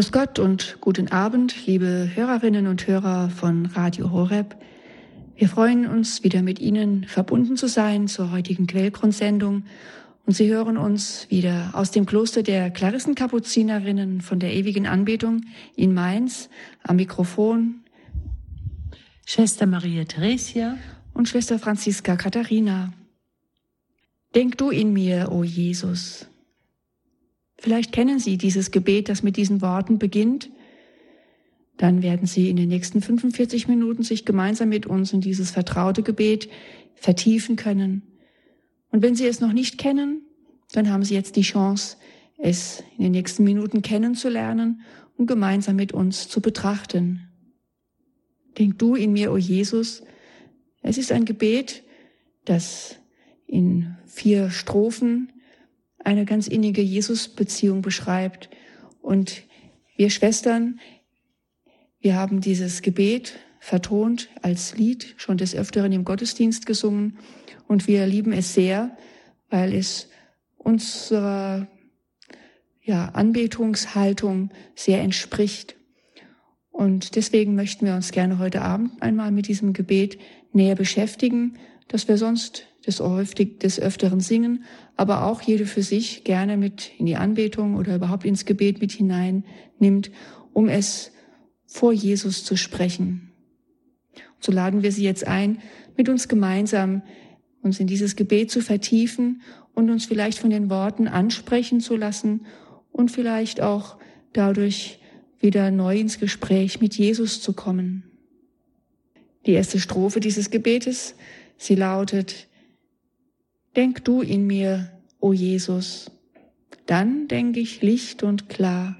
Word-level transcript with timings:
Grüß 0.00 0.12
Gott 0.12 0.38
und 0.38 0.78
guten 0.80 1.12
Abend, 1.12 1.66
liebe 1.66 2.10
Hörerinnen 2.14 2.68
und 2.68 2.86
Hörer 2.86 3.28
von 3.28 3.66
Radio 3.66 4.10
Horeb. 4.10 4.56
Wir 5.36 5.46
freuen 5.46 5.86
uns, 5.86 6.24
wieder 6.24 6.40
mit 6.40 6.58
Ihnen 6.58 7.04
verbunden 7.04 7.58
zu 7.58 7.68
sein 7.68 8.08
zur 8.08 8.32
heutigen 8.32 8.66
Quellgrundsendung. 8.66 9.64
Und 10.24 10.32
Sie 10.32 10.48
hören 10.48 10.78
uns 10.78 11.26
wieder 11.28 11.72
aus 11.74 11.90
dem 11.90 12.06
Kloster 12.06 12.42
der 12.42 12.70
Klarissenkapuzinerinnen 12.70 14.22
von 14.22 14.38
der 14.38 14.54
ewigen 14.54 14.86
Anbetung 14.86 15.42
in 15.76 15.92
Mainz 15.92 16.48
am 16.82 16.96
Mikrofon. 16.96 17.80
Schwester 19.26 19.66
Maria 19.66 20.04
Theresia 20.04 20.78
und 21.12 21.28
Schwester 21.28 21.58
Franziska 21.58 22.16
Katharina. 22.16 22.94
Denk 24.34 24.56
du 24.56 24.70
in 24.70 24.94
mir, 24.94 25.30
o 25.30 25.44
Jesus. 25.44 26.29
Vielleicht 27.60 27.92
kennen 27.92 28.18
Sie 28.18 28.38
dieses 28.38 28.70
Gebet, 28.70 29.10
das 29.10 29.22
mit 29.22 29.36
diesen 29.36 29.60
Worten 29.60 29.98
beginnt. 29.98 30.50
Dann 31.76 32.02
werden 32.02 32.26
Sie 32.26 32.48
in 32.48 32.56
den 32.56 32.68
nächsten 32.68 33.02
45 33.02 33.68
Minuten 33.68 34.02
sich 34.02 34.24
gemeinsam 34.24 34.70
mit 34.70 34.86
uns 34.86 35.12
in 35.12 35.20
dieses 35.20 35.50
vertraute 35.50 36.02
Gebet 36.02 36.48
vertiefen 36.94 37.56
können. 37.56 38.02
Und 38.90 39.02
wenn 39.02 39.14
Sie 39.14 39.26
es 39.26 39.40
noch 39.40 39.52
nicht 39.52 39.76
kennen, 39.76 40.22
dann 40.72 40.90
haben 40.90 41.04
Sie 41.04 41.14
jetzt 41.14 41.36
die 41.36 41.42
Chance, 41.42 41.98
es 42.38 42.82
in 42.96 43.04
den 43.04 43.12
nächsten 43.12 43.44
Minuten 43.44 43.82
kennenzulernen 43.82 44.80
und 45.18 45.26
gemeinsam 45.26 45.76
mit 45.76 45.92
uns 45.92 46.28
zu 46.28 46.40
betrachten. 46.40 47.28
Denk 48.58 48.78
du 48.78 48.94
in 48.94 49.12
mir, 49.12 49.32
o 49.32 49.36
Jesus. 49.36 50.02
Es 50.80 50.96
ist 50.96 51.12
ein 51.12 51.26
Gebet, 51.26 51.82
das 52.46 52.96
in 53.46 53.96
vier 54.06 54.48
Strophen 54.48 55.30
eine 56.04 56.24
ganz 56.24 56.46
innige 56.46 56.82
Jesus-Beziehung 56.82 57.82
beschreibt. 57.82 58.50
Und 59.00 59.42
wir 59.96 60.10
Schwestern, 60.10 60.80
wir 62.00 62.16
haben 62.16 62.40
dieses 62.40 62.82
Gebet 62.82 63.38
vertont 63.60 64.30
als 64.40 64.76
Lied 64.76 65.14
schon 65.18 65.36
des 65.36 65.54
Öfteren 65.54 65.92
im 65.92 66.04
Gottesdienst 66.04 66.64
gesungen 66.64 67.18
und 67.68 67.86
wir 67.86 68.06
lieben 68.06 68.32
es 68.32 68.54
sehr, 68.54 68.96
weil 69.50 69.74
es 69.74 70.08
unserer 70.56 71.68
ja, 72.82 73.10
Anbetungshaltung 73.10 74.50
sehr 74.74 75.02
entspricht. 75.02 75.76
Und 76.70 77.14
deswegen 77.16 77.54
möchten 77.54 77.84
wir 77.84 77.94
uns 77.94 78.10
gerne 78.10 78.38
heute 78.38 78.62
Abend 78.62 79.02
einmal 79.02 79.30
mit 79.30 79.48
diesem 79.48 79.74
Gebet 79.74 80.18
näher 80.52 80.74
beschäftigen, 80.74 81.58
dass 81.88 82.08
wir 82.08 82.16
sonst 82.16 82.66
des, 82.86 83.00
häufig, 83.00 83.58
des 83.58 83.78
Öfteren 83.78 84.20
singen, 84.20 84.64
aber 84.96 85.24
auch 85.24 85.42
jede 85.42 85.66
für 85.66 85.82
sich 85.82 86.24
gerne 86.24 86.56
mit 86.56 86.92
in 86.98 87.06
die 87.06 87.16
Anbetung 87.16 87.76
oder 87.76 87.96
überhaupt 87.96 88.24
ins 88.24 88.44
Gebet 88.44 88.80
mit 88.80 88.92
hinein 88.92 89.44
nimmt, 89.78 90.10
um 90.52 90.68
es 90.68 91.12
vor 91.66 91.92
Jesus 91.92 92.44
zu 92.44 92.56
sprechen. 92.56 93.32
Und 94.14 94.44
so 94.44 94.52
laden 94.52 94.82
wir 94.82 94.92
Sie 94.92 95.04
jetzt 95.04 95.26
ein, 95.26 95.58
mit 95.96 96.08
uns 96.08 96.28
gemeinsam 96.28 97.02
uns 97.62 97.78
in 97.78 97.86
dieses 97.86 98.16
Gebet 98.16 98.50
zu 98.50 98.62
vertiefen 98.62 99.42
und 99.74 99.90
uns 99.90 100.06
vielleicht 100.06 100.38
von 100.38 100.50
den 100.50 100.70
Worten 100.70 101.08
ansprechen 101.08 101.80
zu 101.80 101.96
lassen 101.96 102.46
und 102.90 103.10
vielleicht 103.10 103.60
auch 103.60 103.98
dadurch 104.32 104.98
wieder 105.40 105.70
neu 105.70 105.98
ins 105.98 106.18
Gespräch 106.18 106.80
mit 106.80 106.96
Jesus 106.96 107.40
zu 107.40 107.52
kommen. 107.52 108.04
Die 109.46 109.52
erste 109.52 109.80
Strophe 109.80 110.20
dieses 110.20 110.50
Gebetes, 110.50 111.14
sie 111.56 111.74
lautet, 111.74 112.48
Denk 113.76 114.04
du 114.04 114.20
in 114.20 114.46
mir, 114.46 114.90
o 115.20 115.32
Jesus, 115.32 116.10
dann 116.86 117.28
denk 117.28 117.56
ich 117.56 117.82
licht 117.82 118.22
und 118.22 118.48
klar. 118.48 118.96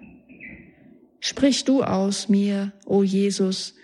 Sprich 1.18 1.64
du 1.64 1.82
aus 1.82 2.28
mir, 2.28 2.72
o 2.86 3.02
Jesus, 3.02 3.74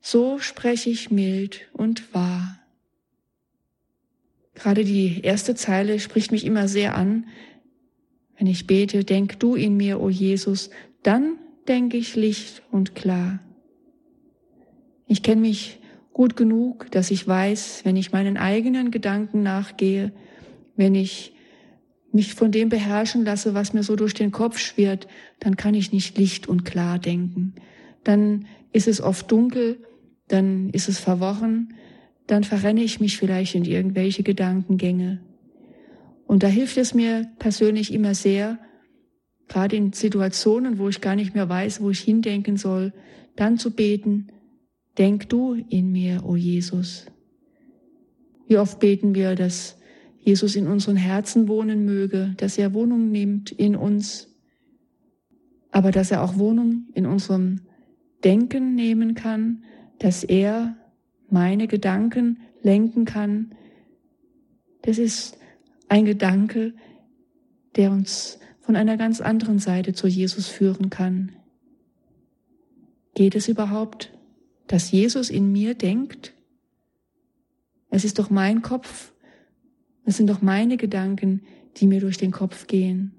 so 0.00 0.38
sprech 0.38 0.86
ich 0.86 1.10
mild 1.10 1.66
und 1.72 2.14
wahr. 2.14 2.60
Gerade 4.54 4.84
die 4.84 5.20
erste 5.22 5.54
Zeile 5.54 5.98
spricht 6.00 6.32
mich 6.32 6.44
immer 6.44 6.68
sehr 6.68 6.96
an. 6.96 7.26
Wenn 8.38 8.46
ich 8.46 8.66
bete, 8.66 9.04
denk 9.04 9.40
du 9.40 9.54
in 9.54 9.76
mir, 9.76 10.00
o 10.00 10.10
Jesus, 10.10 10.70
dann 11.02 11.38
denke 11.66 11.96
ich 11.96 12.14
licht 12.14 12.62
und 12.70 12.94
klar. 12.94 13.40
Ich 15.06 15.22
kenne 15.22 15.40
mich 15.40 15.78
gut 16.12 16.36
genug, 16.36 16.90
dass 16.90 17.10
ich 17.10 17.26
weiß, 17.26 17.84
wenn 17.84 17.96
ich 17.96 18.12
meinen 18.12 18.36
eigenen 18.36 18.90
Gedanken 18.90 19.42
nachgehe, 19.42 20.12
wenn 20.76 20.94
ich 20.94 21.32
mich 22.12 22.34
von 22.34 22.50
dem 22.50 22.68
beherrschen 22.68 23.24
lasse, 23.24 23.54
was 23.54 23.72
mir 23.72 23.82
so 23.82 23.96
durch 23.96 24.14
den 24.14 24.30
Kopf 24.30 24.58
schwirrt, 24.58 25.06
dann 25.40 25.56
kann 25.56 25.74
ich 25.74 25.92
nicht 25.92 26.16
licht 26.16 26.48
und 26.48 26.64
klar 26.64 26.98
denken. 26.98 27.54
Dann 28.04 28.46
ist 28.72 28.88
es 28.88 29.00
oft 29.00 29.30
dunkel, 29.30 29.78
dann 30.28 30.70
ist 30.70 30.88
es 30.88 30.98
verworren, 30.98 31.74
dann 32.26 32.44
verrenne 32.44 32.82
ich 32.82 33.00
mich 33.00 33.16
vielleicht 33.16 33.54
in 33.54 33.64
irgendwelche 33.64 34.22
Gedankengänge. 34.22 35.20
Und 36.26 36.42
da 36.42 36.48
hilft 36.48 36.76
es 36.76 36.94
mir 36.94 37.30
persönlich 37.38 37.92
immer 37.92 38.14
sehr, 38.14 38.58
gerade 39.48 39.76
in 39.76 39.92
Situationen, 39.92 40.78
wo 40.78 40.88
ich 40.88 41.00
gar 41.00 41.14
nicht 41.14 41.34
mehr 41.34 41.48
weiß, 41.48 41.80
wo 41.80 41.90
ich 41.90 42.00
hindenken 42.00 42.56
soll, 42.56 42.92
dann 43.36 43.58
zu 43.58 43.70
beten, 43.70 44.28
denk 44.98 45.28
du 45.28 45.54
in 45.54 45.92
mir, 45.92 46.24
o 46.24 46.30
oh 46.30 46.36
Jesus. 46.36 47.06
Wie 48.48 48.58
oft 48.58 48.80
beten 48.80 49.14
wir, 49.14 49.34
dass 49.34 49.75
Jesus 50.26 50.56
in 50.56 50.66
unseren 50.66 50.96
Herzen 50.96 51.46
wohnen 51.46 51.84
möge, 51.84 52.34
dass 52.36 52.58
er 52.58 52.74
Wohnung 52.74 53.12
nimmt 53.12 53.52
in 53.52 53.76
uns, 53.76 54.28
aber 55.70 55.92
dass 55.92 56.10
er 56.10 56.20
auch 56.24 56.36
Wohnung 56.36 56.88
in 56.94 57.06
unserem 57.06 57.60
Denken 58.24 58.74
nehmen 58.74 59.14
kann, 59.14 59.62
dass 60.00 60.24
er 60.24 60.76
meine 61.30 61.68
Gedanken 61.68 62.40
lenken 62.60 63.04
kann. 63.04 63.54
Das 64.82 64.98
ist 64.98 65.38
ein 65.88 66.06
Gedanke, 66.06 66.74
der 67.76 67.92
uns 67.92 68.40
von 68.62 68.74
einer 68.74 68.96
ganz 68.96 69.20
anderen 69.20 69.60
Seite 69.60 69.92
zu 69.92 70.08
Jesus 70.08 70.48
führen 70.48 70.90
kann. 70.90 71.36
Geht 73.14 73.36
es 73.36 73.46
überhaupt, 73.46 74.12
dass 74.66 74.90
Jesus 74.90 75.30
in 75.30 75.52
mir 75.52 75.74
denkt? 75.74 76.34
Es 77.90 78.04
ist 78.04 78.18
doch 78.18 78.28
mein 78.28 78.62
Kopf, 78.62 79.12
es 80.06 80.16
sind 80.16 80.30
doch 80.30 80.40
meine 80.40 80.78
Gedanken, 80.78 81.42
die 81.76 81.86
mir 81.86 82.00
durch 82.00 82.16
den 82.16 82.30
Kopf 82.30 82.66
gehen. 82.66 83.12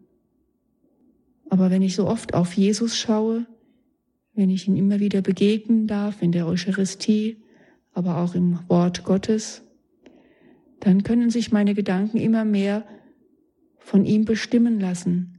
Aber 1.50 1.70
wenn 1.70 1.84
ich 1.84 1.96
so 1.96 2.08
oft 2.08 2.34
auf 2.34 2.54
Jesus 2.54 2.98
schaue, 2.98 3.46
wenn 4.34 4.50
ich 4.50 4.68
ihn 4.68 4.76
immer 4.76 5.00
wieder 5.00 5.22
begegnen 5.22 5.86
darf 5.86 6.22
in 6.24 6.32
der 6.32 6.48
Eucharistie, 6.48 7.44
aber 7.94 8.18
auch 8.18 8.34
im 8.34 8.60
Wort 8.68 9.04
Gottes, 9.04 9.64
dann 10.80 11.04
können 11.04 11.30
sich 11.30 11.52
meine 11.52 11.76
Gedanken 11.76 12.18
immer 12.18 12.46
mehr 12.46 12.84
von 13.78 14.06
ihm 14.06 14.26
bestimmen 14.26 14.80
lassen 14.80 15.38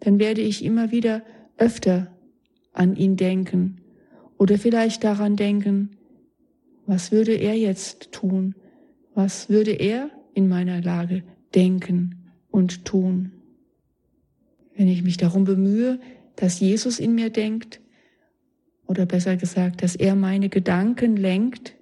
dann 0.00 0.18
werde 0.18 0.40
ich 0.40 0.64
immer 0.64 0.90
wieder 0.90 1.22
öfter 1.56 2.12
an 2.72 2.96
ihn 2.96 3.16
denken 3.16 3.80
oder 4.38 4.58
vielleicht 4.58 5.04
daran 5.04 5.36
denken, 5.36 5.96
was 6.86 7.10
würde 7.10 7.32
er 7.32 7.54
jetzt 7.54 8.12
tun? 8.12 8.54
Was 9.14 9.48
würde 9.48 9.72
er 9.72 10.10
in 10.36 10.48
meiner 10.48 10.82
Lage 10.82 11.22
denken 11.54 12.30
und 12.50 12.84
tun? 12.84 13.32
Wenn 14.76 14.88
ich 14.88 15.02
mich 15.02 15.16
darum 15.16 15.44
bemühe, 15.44 15.98
dass 16.36 16.60
Jesus 16.60 17.00
in 17.00 17.14
mir 17.14 17.30
denkt, 17.30 17.80
oder 18.86 19.06
besser 19.06 19.36
gesagt, 19.36 19.82
dass 19.82 19.96
er 19.96 20.14
meine 20.14 20.48
Gedanken 20.48 21.16
lenkt, 21.16 21.74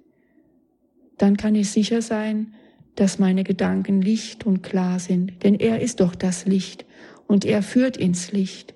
dann 1.17 1.37
kann 1.37 1.53
ich 1.53 1.69
sicher 1.69 2.01
sein, 2.01 2.53
dass 2.95 3.19
meine 3.19 3.43
Gedanken 3.43 4.01
licht 4.01 4.45
und 4.45 4.63
klar 4.63 4.99
sind, 4.99 5.43
denn 5.43 5.55
er 5.55 5.81
ist 5.81 5.99
doch 5.99 6.15
das 6.15 6.45
Licht 6.45 6.85
und 7.27 7.43
er 7.43 7.61
führt 7.61 7.97
ins 7.97 8.31
Licht. 8.31 8.73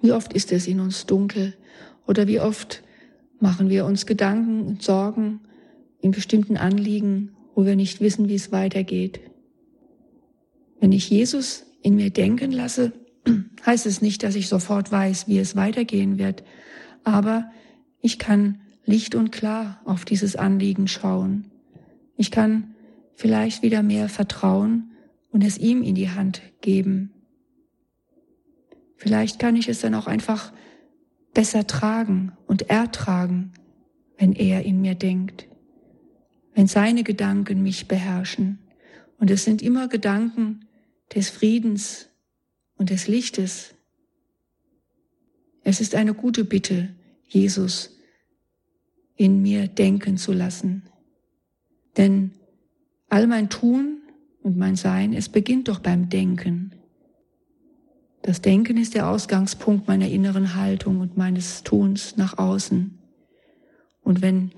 Wie 0.00 0.12
oft 0.12 0.32
ist 0.32 0.52
es 0.52 0.68
in 0.68 0.80
uns 0.80 1.04
dunkel 1.06 1.54
oder 2.06 2.28
wie 2.28 2.40
oft 2.40 2.82
machen 3.40 3.68
wir 3.68 3.84
uns 3.84 4.06
Gedanken 4.06 4.62
und 4.62 4.82
Sorgen 4.82 5.40
in 6.00 6.12
bestimmten 6.12 6.56
Anliegen, 6.56 7.32
wo 7.54 7.64
wir 7.64 7.76
nicht 7.76 8.00
wissen, 8.00 8.28
wie 8.28 8.34
es 8.34 8.52
weitergeht. 8.52 9.20
Wenn 10.80 10.92
ich 10.92 11.10
Jesus 11.10 11.66
in 11.82 11.96
mir 11.96 12.10
denken 12.10 12.52
lasse, 12.52 12.92
heißt 13.66 13.86
es 13.86 14.02
nicht, 14.02 14.22
dass 14.22 14.34
ich 14.34 14.48
sofort 14.48 14.90
weiß, 14.90 15.28
wie 15.28 15.38
es 15.38 15.56
weitergehen 15.56 16.18
wird, 16.18 16.42
aber 17.04 17.50
ich 18.00 18.18
kann 18.18 18.60
licht 18.84 19.14
und 19.14 19.30
klar 19.30 19.80
auf 19.84 20.04
dieses 20.04 20.36
Anliegen 20.36 20.88
schauen. 20.88 21.50
Ich 22.16 22.30
kann 22.30 22.74
vielleicht 23.14 23.62
wieder 23.62 23.82
mehr 23.82 24.08
vertrauen 24.08 24.92
und 25.30 25.44
es 25.44 25.58
ihm 25.58 25.82
in 25.82 25.94
die 25.94 26.10
Hand 26.10 26.42
geben. 26.60 27.12
Vielleicht 28.96 29.38
kann 29.38 29.56
ich 29.56 29.68
es 29.68 29.80
dann 29.80 29.94
auch 29.94 30.06
einfach 30.06 30.52
besser 31.32 31.66
tragen 31.66 32.32
und 32.46 32.68
ertragen, 32.68 33.52
wenn 34.18 34.32
er 34.32 34.64
in 34.64 34.80
mir 34.80 34.94
denkt, 34.94 35.48
wenn 36.54 36.66
seine 36.66 37.04
Gedanken 37.04 37.62
mich 37.62 37.88
beherrschen. 37.88 38.58
Und 39.18 39.30
es 39.30 39.44
sind 39.44 39.62
immer 39.62 39.88
Gedanken 39.88 40.66
des 41.14 41.30
Friedens 41.30 42.08
und 42.76 42.90
des 42.90 43.08
Lichtes. 43.08 43.74
Es 45.62 45.80
ist 45.80 45.94
eine 45.94 46.14
gute 46.14 46.44
Bitte, 46.44 46.94
Jesus 47.28 47.96
in 49.16 49.42
mir 49.42 49.68
denken 49.68 50.16
zu 50.16 50.32
lassen. 50.32 50.84
Denn 51.98 52.32
all 53.10 53.26
mein 53.26 53.50
Tun 53.50 53.98
und 54.42 54.56
mein 54.56 54.76
Sein, 54.76 55.12
es 55.12 55.28
beginnt 55.28 55.68
doch 55.68 55.80
beim 55.80 56.08
Denken. 56.08 56.72
Das 58.22 58.40
Denken 58.40 58.78
ist 58.78 58.94
der 58.94 59.08
Ausgangspunkt 59.08 59.88
meiner 59.88 60.08
inneren 60.08 60.54
Haltung 60.54 61.00
und 61.00 61.18
meines 61.18 61.62
Tuns 61.62 62.16
nach 62.16 62.38
außen. 62.38 62.98
Und 64.02 64.22
wenn 64.22 64.52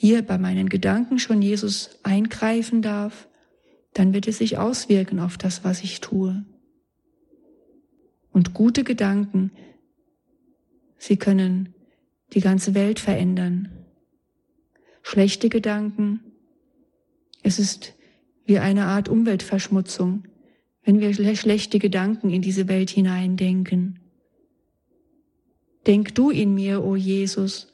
hier 0.00 0.22
bei 0.22 0.38
meinen 0.38 0.68
Gedanken 0.68 1.18
schon 1.18 1.42
Jesus 1.42 1.98
eingreifen 2.02 2.80
darf, 2.80 3.28
dann 3.92 4.14
wird 4.14 4.28
es 4.28 4.38
sich 4.38 4.56
auswirken 4.56 5.18
auf 5.18 5.36
das, 5.36 5.62
was 5.64 5.82
ich 5.82 6.00
tue. 6.00 6.44
Und 8.32 8.54
gute 8.54 8.84
Gedanken, 8.84 9.52
sie 10.96 11.16
können 11.16 11.74
die 12.32 12.40
ganze 12.40 12.74
Welt 12.74 12.98
verändern. 12.98 13.68
Schlechte 15.02 15.48
Gedanken, 15.48 16.20
es 17.42 17.58
ist 17.58 17.94
wie 18.46 18.58
eine 18.58 18.86
Art 18.86 19.08
Umweltverschmutzung 19.08 20.24
wenn 20.82 21.00
wir 21.00 21.36
schlechte 21.36 21.78
Gedanken 21.78 22.30
in 22.30 22.42
diese 22.42 22.68
Welt 22.68 22.90
hineindenken. 22.90 24.00
Denk 25.86 26.14
du 26.14 26.30
in 26.30 26.54
mir, 26.54 26.82
o 26.82 26.90
oh 26.90 26.96
Jesus, 26.96 27.72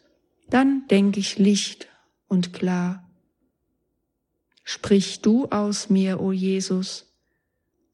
dann 0.51 0.87
denk 0.89 1.17
ich 1.17 1.39
Licht 1.39 1.89
und 2.29 2.53
klar. 2.53 3.09
Sprich 4.65 5.21
du 5.21 5.47
aus 5.47 5.91
mir, 5.91 6.21
o 6.21 6.33
Jesus, 6.33 7.07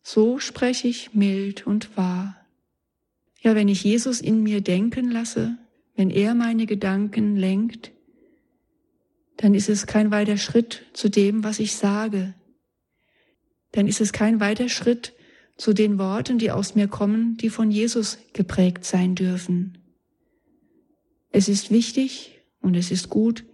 so 0.03 0.39
spreche 0.39 0.89
ich 0.89 1.15
mild 1.15 1.67
und 1.67 1.97
wahr. 1.97 2.37
Ja, 3.41 3.55
wenn 3.55 3.69
ich 3.69 3.85
Jesus 3.85 4.21
in 4.21 4.43
mir 4.43 4.61
denken 4.61 5.11
lasse, 5.11 5.59
wenn 5.95 6.11
er 6.11 6.35
meine 6.35 6.67
Gedanken 6.67 7.37
lenkt, 7.37 7.93
dann 9.37 9.55
ist 9.55 9.69
es 9.69 9.87
kein 9.87 10.11
weiter 10.11 10.39
Schritt 10.39 10.87
zu 10.93 11.09
dem, 11.09 11.45
was 11.45 11.59
ich 11.59 11.75
sage, 11.75 12.35
dann 13.73 13.87
ist 13.87 14.01
es 14.01 14.13
kein 14.13 14.41
weiter 14.41 14.69
Schritt 14.69 15.15
zu 15.57 15.73
den 15.73 15.99
Worten, 15.99 16.39
die 16.39 16.51
aus 16.51 16.75
mir 16.75 16.89
kommen, 16.89 17.37
die 17.37 17.51
von 17.51 17.71
Jesus 17.71 18.19
geprägt 18.33 18.85
sein 18.85 19.15
dürfen. 19.15 19.79
Es 21.31 21.49
ist 21.49 21.71
wichtig 21.71 22.41
und 22.61 22.77
es 22.77 22.91
ist 22.91 23.09
gut, 23.09 23.45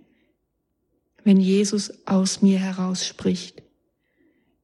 wenn 1.29 1.41
Jesus 1.41 1.93
aus 2.07 2.41
mir 2.41 2.59
heraus 2.59 3.07
spricht. 3.07 3.63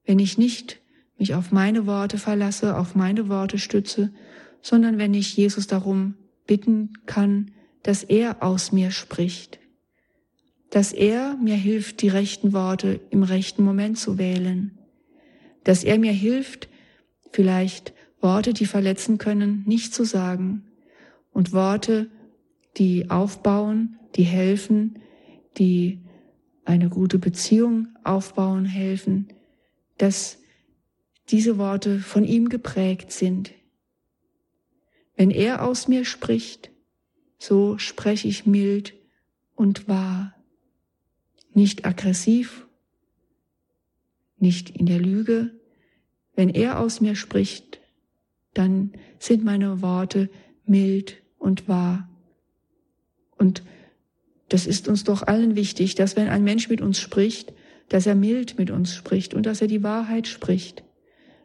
Wenn 0.07 0.19
ich 0.19 0.39
nicht 0.39 0.81
mich 1.19 1.35
auf 1.35 1.53
meine 1.53 1.87
Worte 1.87 2.17
verlasse, 2.17 2.79
auf 2.79 2.95
meine 2.95 3.29
Worte 3.29 3.59
stütze, 3.59 4.15
sondern 4.63 4.97
wenn 4.97 5.13
ich 5.13 5.37
Jesus 5.37 5.67
darum 5.67 6.15
bitten 6.47 6.95
kann, 7.05 7.51
dass 7.83 8.03
er 8.03 8.43
aus 8.43 8.73
mir 8.73 8.93
spricht, 8.93 9.59
dass 10.71 10.95
er 10.95 11.37
mir 11.37 11.55
hilft, 11.55 12.01
die 12.01 12.09
rechten 12.09 12.55
Worte 12.55 12.99
im 13.11 13.25
rechten 13.25 13.63
Moment 13.63 13.99
zu 13.99 14.17
wählen, 14.17 14.79
dass 15.65 15.85
er 15.85 15.99
mir 15.99 16.13
hilft, 16.13 16.71
vielleicht 17.31 17.93
Worte, 18.23 18.55
die 18.55 18.65
verletzen 18.65 19.19
können, 19.19 19.65
nicht 19.67 19.93
zu 19.93 20.05
sagen. 20.05 20.65
Und 21.31 21.53
Worte, 21.53 22.09
die 22.79 23.11
aufbauen, 23.11 23.99
die 24.17 24.25
helfen, 24.25 24.99
die 25.59 26.04
eine 26.65 26.89
gute 26.89 27.19
Beziehung 27.19 27.89
aufbauen 28.05 28.65
helfen, 28.65 29.29
dass 29.99 30.39
diese 31.31 31.59
Worte 31.59 32.01
von 32.01 32.25
ihm 32.25 32.49
geprägt 32.49 33.13
sind. 33.13 33.53
Wenn 35.17 35.31
er 35.31 35.65
aus 35.65 35.89
mir 35.89 36.05
spricht, 36.05 36.71
so 37.39 37.79
spreche 37.79 38.29
ich 38.29 38.47
mild 38.47 38.95
und 39.55 39.89
wahr, 39.89 40.35
nicht 41.53 41.87
aggressiv 41.87 42.65
nicht 44.45 44.71
in 44.71 44.87
der 44.87 45.01
Lüge. 45.01 45.59
Wenn 46.37 46.51
er 46.51 46.79
aus 46.79 47.01
mir 47.01 47.17
spricht, 47.17 47.81
dann 48.53 48.93
sind 49.19 49.43
meine 49.43 49.83
Worte 49.83 50.29
mild 50.67 51.23
und 51.39 51.67
wahr. 51.67 52.09
Und 53.37 53.65
das 54.55 54.67
ist 54.67 54.87
uns 54.87 55.03
doch 55.03 55.25
allen 55.25 55.57
wichtig, 55.57 55.97
dass 55.97 56.15
wenn 56.15 56.29
ein 56.29 56.45
Mensch 56.45 56.69
mit 56.69 56.81
uns 56.81 57.01
spricht, 57.01 57.53
dass 57.89 58.07
er 58.07 58.15
mild 58.15 58.57
mit 58.57 58.71
uns 58.71 58.95
spricht 58.95 59.35
und 59.35 59.47
dass 59.47 59.61
er 59.61 59.67
die 59.67 59.83
Wahrheit 59.83 60.29
spricht, 60.29 60.85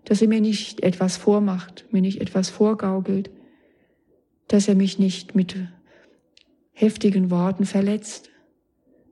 dass 0.06 0.22
er 0.22 0.28
mir 0.28 0.42
nicht 0.42 0.84
etwas 0.84 1.18
vormacht, 1.18 1.86
mir 1.90 2.04
nicht 2.04 2.22
etwas 2.22 2.52
vorgaukelt, 2.52 3.32
dass 4.48 4.68
er 4.68 4.76
mich 4.76 5.00
nicht 5.00 5.34
mit 5.34 5.56
heftigen 6.72 7.32
Worten 7.32 7.66
verletzt. 7.66 8.30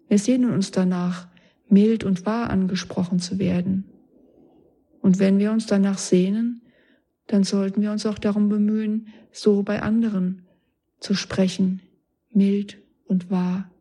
Wir 0.10 0.20
sehnen 0.20 0.52
uns 0.52 0.70
danach, 0.70 1.28
mild 1.68 2.04
und 2.04 2.24
wahr 2.28 2.52
angesprochen 2.52 3.18
zu 3.18 3.40
werden. 3.40 3.86
Und 5.02 5.18
wenn 5.18 5.40
wir 5.40 5.52
uns 5.52 5.66
danach 5.66 5.98
sehnen, 5.98 6.62
dann 7.26 7.44
sollten 7.44 7.82
wir 7.82 7.92
uns 7.92 8.06
auch 8.06 8.20
darum 8.20 8.48
bemühen, 8.48 9.08
so 9.32 9.64
bei 9.64 9.82
anderen 9.82 10.46
zu 11.00 11.16
sprechen, 11.16 11.82
mild 12.30 12.78
und 13.08 13.32
wahr. 13.32 13.72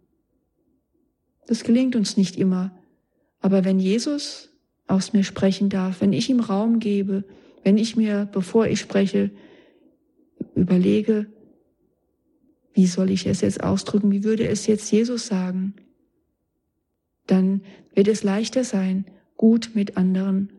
Das 1.46 1.64
gelingt 1.64 1.96
uns 1.96 2.16
nicht 2.16 2.36
immer, 2.36 2.76
aber 3.40 3.64
wenn 3.64 3.78
Jesus 3.78 4.50
aus 4.86 5.12
mir 5.12 5.24
sprechen 5.24 5.68
darf, 5.68 6.00
wenn 6.00 6.12
ich 6.12 6.28
ihm 6.30 6.40
Raum 6.40 6.78
gebe, 6.78 7.24
wenn 7.62 7.78
ich 7.78 7.96
mir, 7.96 8.28
bevor 8.30 8.66
ich 8.66 8.80
spreche, 8.80 9.30
überlege, 10.54 11.26
wie 12.72 12.86
soll 12.86 13.10
ich 13.10 13.26
es 13.26 13.40
jetzt 13.40 13.62
ausdrücken, 13.62 14.10
wie 14.12 14.24
würde 14.24 14.46
es 14.46 14.66
jetzt 14.66 14.90
Jesus 14.90 15.26
sagen, 15.26 15.74
dann 17.26 17.62
wird 17.94 18.08
es 18.08 18.22
leichter 18.22 18.64
sein, 18.64 19.06
gut 19.36 19.70
mit 19.74 19.96
anderen 19.96 20.52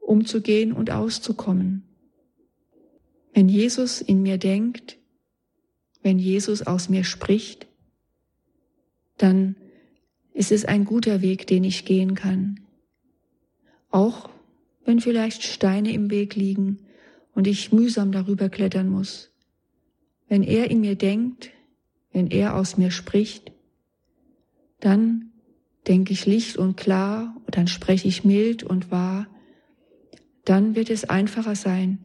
umzugehen 0.00 0.72
und 0.72 0.90
auszukommen. 0.90 1.82
Wenn 3.34 3.48
Jesus 3.48 4.00
in 4.00 4.22
mir 4.22 4.38
denkt, 4.38 4.96
wenn 6.02 6.18
Jesus 6.18 6.62
aus 6.62 6.88
mir 6.88 7.04
spricht, 7.04 7.66
dann 9.18 9.56
ist 10.36 10.52
es 10.52 10.66
ein 10.66 10.84
guter 10.84 11.22
Weg, 11.22 11.46
den 11.46 11.64
ich 11.64 11.86
gehen 11.86 12.14
kann. 12.14 12.60
Auch 13.90 14.28
wenn 14.84 15.00
vielleicht 15.00 15.42
Steine 15.42 15.92
im 15.92 16.10
Weg 16.10 16.36
liegen 16.36 16.80
und 17.34 17.46
ich 17.46 17.72
mühsam 17.72 18.12
darüber 18.12 18.50
klettern 18.50 18.90
muss. 18.90 19.32
Wenn 20.28 20.42
er 20.42 20.70
in 20.70 20.82
mir 20.82 20.94
denkt, 20.94 21.50
wenn 22.12 22.26
er 22.26 22.54
aus 22.54 22.76
mir 22.76 22.90
spricht, 22.90 23.50
dann 24.78 25.30
denke 25.88 26.12
ich 26.12 26.26
licht 26.26 26.58
und 26.58 26.76
klar, 26.76 27.34
dann 27.50 27.66
spreche 27.66 28.06
ich 28.06 28.22
mild 28.22 28.62
und 28.62 28.90
wahr, 28.90 29.28
dann 30.44 30.76
wird 30.76 30.90
es 30.90 31.08
einfacher 31.08 31.54
sein, 31.54 32.04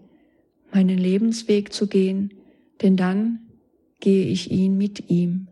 meinen 0.73 0.97
Lebensweg 0.97 1.73
zu 1.73 1.87
gehen, 1.87 2.33
denn 2.81 2.95
dann 2.95 3.39
gehe 3.99 4.25
ich 4.25 4.51
ihn 4.51 4.77
mit 4.77 5.09
ihm. 5.09 5.49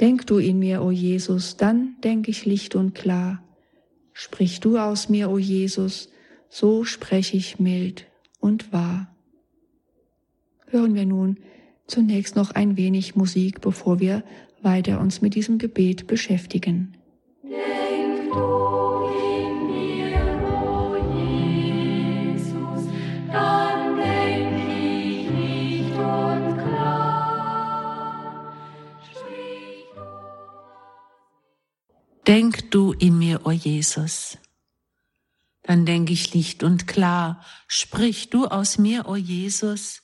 Denk 0.00 0.26
du 0.26 0.38
in 0.38 0.58
mir, 0.58 0.82
o 0.82 0.90
Jesus, 0.90 1.56
dann 1.56 1.96
denke 2.02 2.30
ich 2.30 2.46
licht 2.46 2.74
und 2.74 2.94
klar. 2.94 3.42
Sprich 4.12 4.60
du 4.60 4.78
aus 4.78 5.08
mir, 5.08 5.30
o 5.30 5.38
Jesus, 5.38 6.08
so 6.48 6.84
spreche 6.84 7.36
ich 7.36 7.58
mild 7.58 8.06
und 8.40 8.72
wahr. 8.72 9.14
Hören 10.66 10.94
wir 10.94 11.06
nun 11.06 11.38
zunächst 11.86 12.36
noch 12.36 12.52
ein 12.52 12.76
wenig 12.76 13.14
Musik, 13.14 13.60
bevor 13.60 14.00
wir 14.00 14.24
weiter 14.62 15.00
uns 15.00 15.20
mit 15.20 15.34
diesem 15.34 15.58
Gebet 15.58 16.06
beschäftigen. 16.06 16.96
Denk 17.42 18.09
Denk 32.30 32.70
du 32.70 32.92
in 32.92 33.18
mir, 33.18 33.44
o 33.44 33.50
Jesus. 33.50 34.38
Dann 35.62 35.84
denk 35.84 36.10
ich 36.10 36.32
licht 36.32 36.62
und 36.62 36.86
klar, 36.86 37.44
sprich 37.66 38.30
du 38.30 38.46
aus 38.46 38.78
mir, 38.78 39.08
o 39.08 39.16
Jesus, 39.16 40.00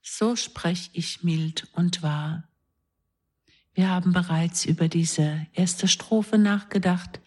so 0.00 0.36
sprech 0.36 0.88
ich 0.94 1.22
mild 1.22 1.68
und 1.74 2.02
wahr. 2.02 2.48
Wir 3.74 3.90
haben 3.90 4.14
bereits 4.14 4.64
über 4.64 4.88
diese 4.88 5.46
erste 5.52 5.86
Strophe 5.86 6.38
nachgedacht 6.38 7.20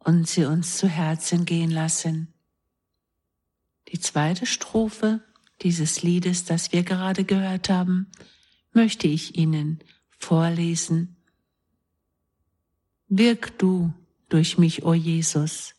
und 0.00 0.26
sie 0.26 0.44
uns 0.44 0.78
zu 0.78 0.88
Herzen 0.88 1.44
gehen 1.44 1.70
lassen. 1.70 2.34
Die 3.92 4.00
zweite 4.00 4.46
Strophe 4.46 5.22
dieses 5.62 6.02
Liedes, 6.02 6.44
das 6.44 6.72
wir 6.72 6.82
gerade 6.82 7.22
gehört 7.22 7.68
haben, 7.68 8.10
möchte 8.72 9.06
ich 9.06 9.36
Ihnen 9.36 9.78
vorlesen. 10.18 11.17
Wirk 13.08 13.58
du 13.58 13.92
durch 14.28 14.58
mich, 14.58 14.84
o 14.84 14.94
Jesus, 14.94 15.74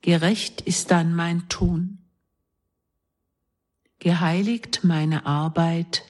gerecht 0.00 0.60
ist 0.62 0.90
dann 0.90 1.14
mein 1.14 1.48
Tun. 1.48 2.04
geheiligt 4.04 4.84
meine 4.84 5.24
Arbeit, 5.24 6.04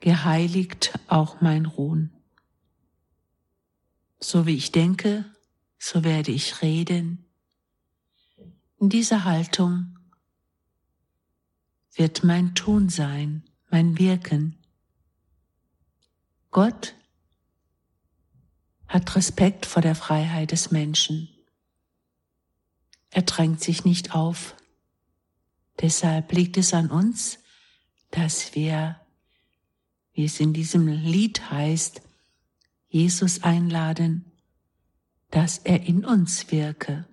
geheiligt 0.00 0.98
auch 1.06 1.40
mein 1.40 1.66
Ruhen. 1.66 2.10
So 4.18 4.44
wie 4.44 4.56
ich 4.56 4.72
denke, 4.72 5.24
so 5.78 6.02
werde 6.02 6.32
ich 6.32 6.60
reden. 6.60 7.24
In 8.80 8.88
dieser 8.88 9.22
Haltung 9.22 9.98
wird 11.94 12.24
mein 12.24 12.56
Tun 12.56 12.88
sein, 12.88 13.44
mein 13.70 13.96
Wirken. 13.98 14.58
Gott 16.50 16.96
hat 18.92 19.16
Respekt 19.16 19.64
vor 19.64 19.80
der 19.80 19.94
Freiheit 19.94 20.52
des 20.52 20.70
Menschen. 20.70 21.30
Er 23.08 23.22
drängt 23.22 23.62
sich 23.62 23.86
nicht 23.86 24.14
auf. 24.14 24.54
Deshalb 25.80 26.30
liegt 26.32 26.58
es 26.58 26.74
an 26.74 26.90
uns, 26.90 27.38
dass 28.10 28.54
wir, 28.54 29.00
wie 30.12 30.26
es 30.26 30.38
in 30.40 30.52
diesem 30.52 30.88
Lied 30.88 31.50
heißt, 31.50 32.02
Jesus 32.90 33.42
einladen, 33.42 34.30
dass 35.30 35.56
er 35.56 35.84
in 35.84 36.04
uns 36.04 36.52
wirke. 36.52 37.06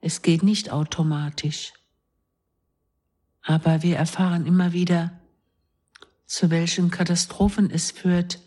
Es 0.00 0.22
geht 0.22 0.44
nicht 0.44 0.70
automatisch. 0.70 1.72
Aber 3.42 3.82
wir 3.82 3.96
erfahren 3.96 4.46
immer 4.46 4.72
wieder, 4.72 5.18
zu 6.26 6.50
welchen 6.50 6.92
Katastrophen 6.92 7.72
es 7.72 7.90
führt, 7.90 8.38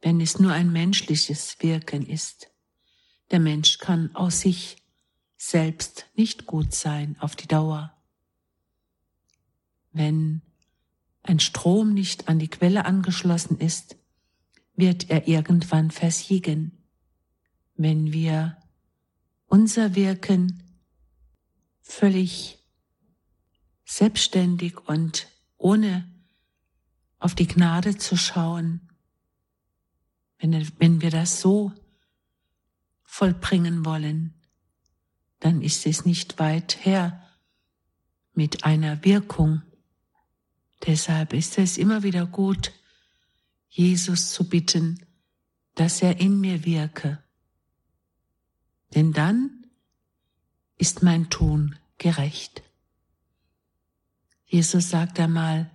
wenn 0.00 0.20
es 0.20 0.38
nur 0.38 0.52
ein 0.52 0.72
menschliches 0.72 1.56
Wirken 1.60 2.06
ist. 2.06 2.50
Der 3.30 3.40
Mensch 3.40 3.78
kann 3.78 4.14
aus 4.14 4.40
sich 4.40 4.76
selbst 5.36 6.06
nicht 6.14 6.46
gut 6.46 6.74
sein 6.74 7.16
auf 7.20 7.36
die 7.36 7.46
Dauer. 7.46 7.94
Wenn 9.92 10.42
ein 11.22 11.40
Strom 11.40 11.94
nicht 11.94 12.28
an 12.28 12.38
die 12.38 12.48
Quelle 12.48 12.84
angeschlossen 12.84 13.58
ist, 13.58 13.96
wird 14.74 15.10
er 15.10 15.28
irgendwann 15.28 15.90
versiegen. 15.90 16.72
Wenn 17.74 18.12
wir 18.12 18.56
unser 19.46 19.94
Wirken 19.94 20.62
völlig 21.80 22.58
selbstständig 23.84 24.78
und 24.86 25.28
ohne 25.56 26.08
auf 27.18 27.34
die 27.34 27.46
Gnade 27.46 27.96
zu 27.96 28.16
schauen, 28.16 28.87
wenn, 30.38 30.72
wenn 30.78 31.00
wir 31.00 31.10
das 31.10 31.40
so 31.40 31.72
vollbringen 33.04 33.84
wollen, 33.84 34.34
dann 35.40 35.62
ist 35.62 35.86
es 35.86 36.04
nicht 36.04 36.38
weit 36.38 36.84
her 36.84 37.24
mit 38.34 38.64
einer 38.64 39.04
Wirkung. 39.04 39.62
Deshalb 40.86 41.32
ist 41.32 41.58
es 41.58 41.78
immer 41.78 42.02
wieder 42.02 42.26
gut, 42.26 42.72
Jesus 43.68 44.32
zu 44.32 44.48
bitten, 44.48 45.04
dass 45.74 46.02
er 46.02 46.20
in 46.20 46.40
mir 46.40 46.64
wirke. 46.64 47.22
Denn 48.94 49.12
dann 49.12 49.66
ist 50.76 51.02
mein 51.02 51.30
Tun 51.30 51.76
gerecht. 51.98 52.62
Jesus 54.46 54.90
sagt 54.90 55.20
einmal 55.20 55.70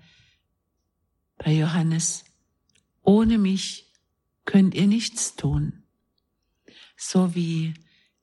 bei 1.37 1.51
Johannes, 1.51 2.23
ohne 3.03 3.37
mich 3.37 3.92
könnt 4.45 4.75
ihr 4.75 4.87
nichts 4.87 5.35
tun. 5.35 5.83
So 6.97 7.35
wie 7.35 7.73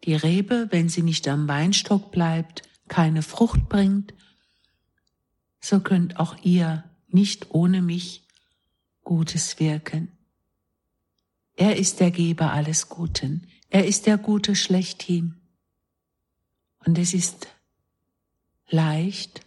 die 0.05 0.15
Rebe, 0.15 0.69
wenn 0.71 0.89
sie 0.89 1.03
nicht 1.03 1.29
am 1.29 1.49
Weinstock 1.49 2.11
bleibt, 2.11 2.63
keine 2.89 3.23
Frucht 3.23 3.69
bringt, 3.69 4.15
so 5.61 5.81
könnt 5.81 6.19
auch 6.19 6.37
ihr 6.43 6.85
nicht 7.09 7.51
ohne 7.51 7.83
mich 7.83 8.27
Gutes 9.05 9.59
wirken. 9.61 10.17
Er 11.55 11.77
ist 11.77 12.01
der 12.01 12.11
Geber 12.11 12.53
alles 12.53 12.89
Guten. 12.89 13.47
Er 13.69 13.87
ist 13.87 14.07
der 14.07 14.19
Gute 14.19 14.57
schlechthin. 14.57 15.41
Und 16.87 16.99
es 16.99 17.13
ist 17.13 17.49
leicht 18.69 19.43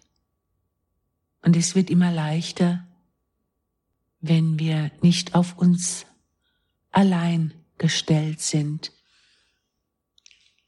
und 1.42 1.56
es 1.56 1.76
wird 1.76 1.90
immer 1.90 2.12
leichter, 2.12 2.88
wenn 4.20 4.60
wir 4.60 4.92
nicht 5.02 5.36
auf 5.36 5.58
uns 5.58 6.06
allein 6.94 7.54
gestellt 7.78 8.40
sind, 8.40 8.94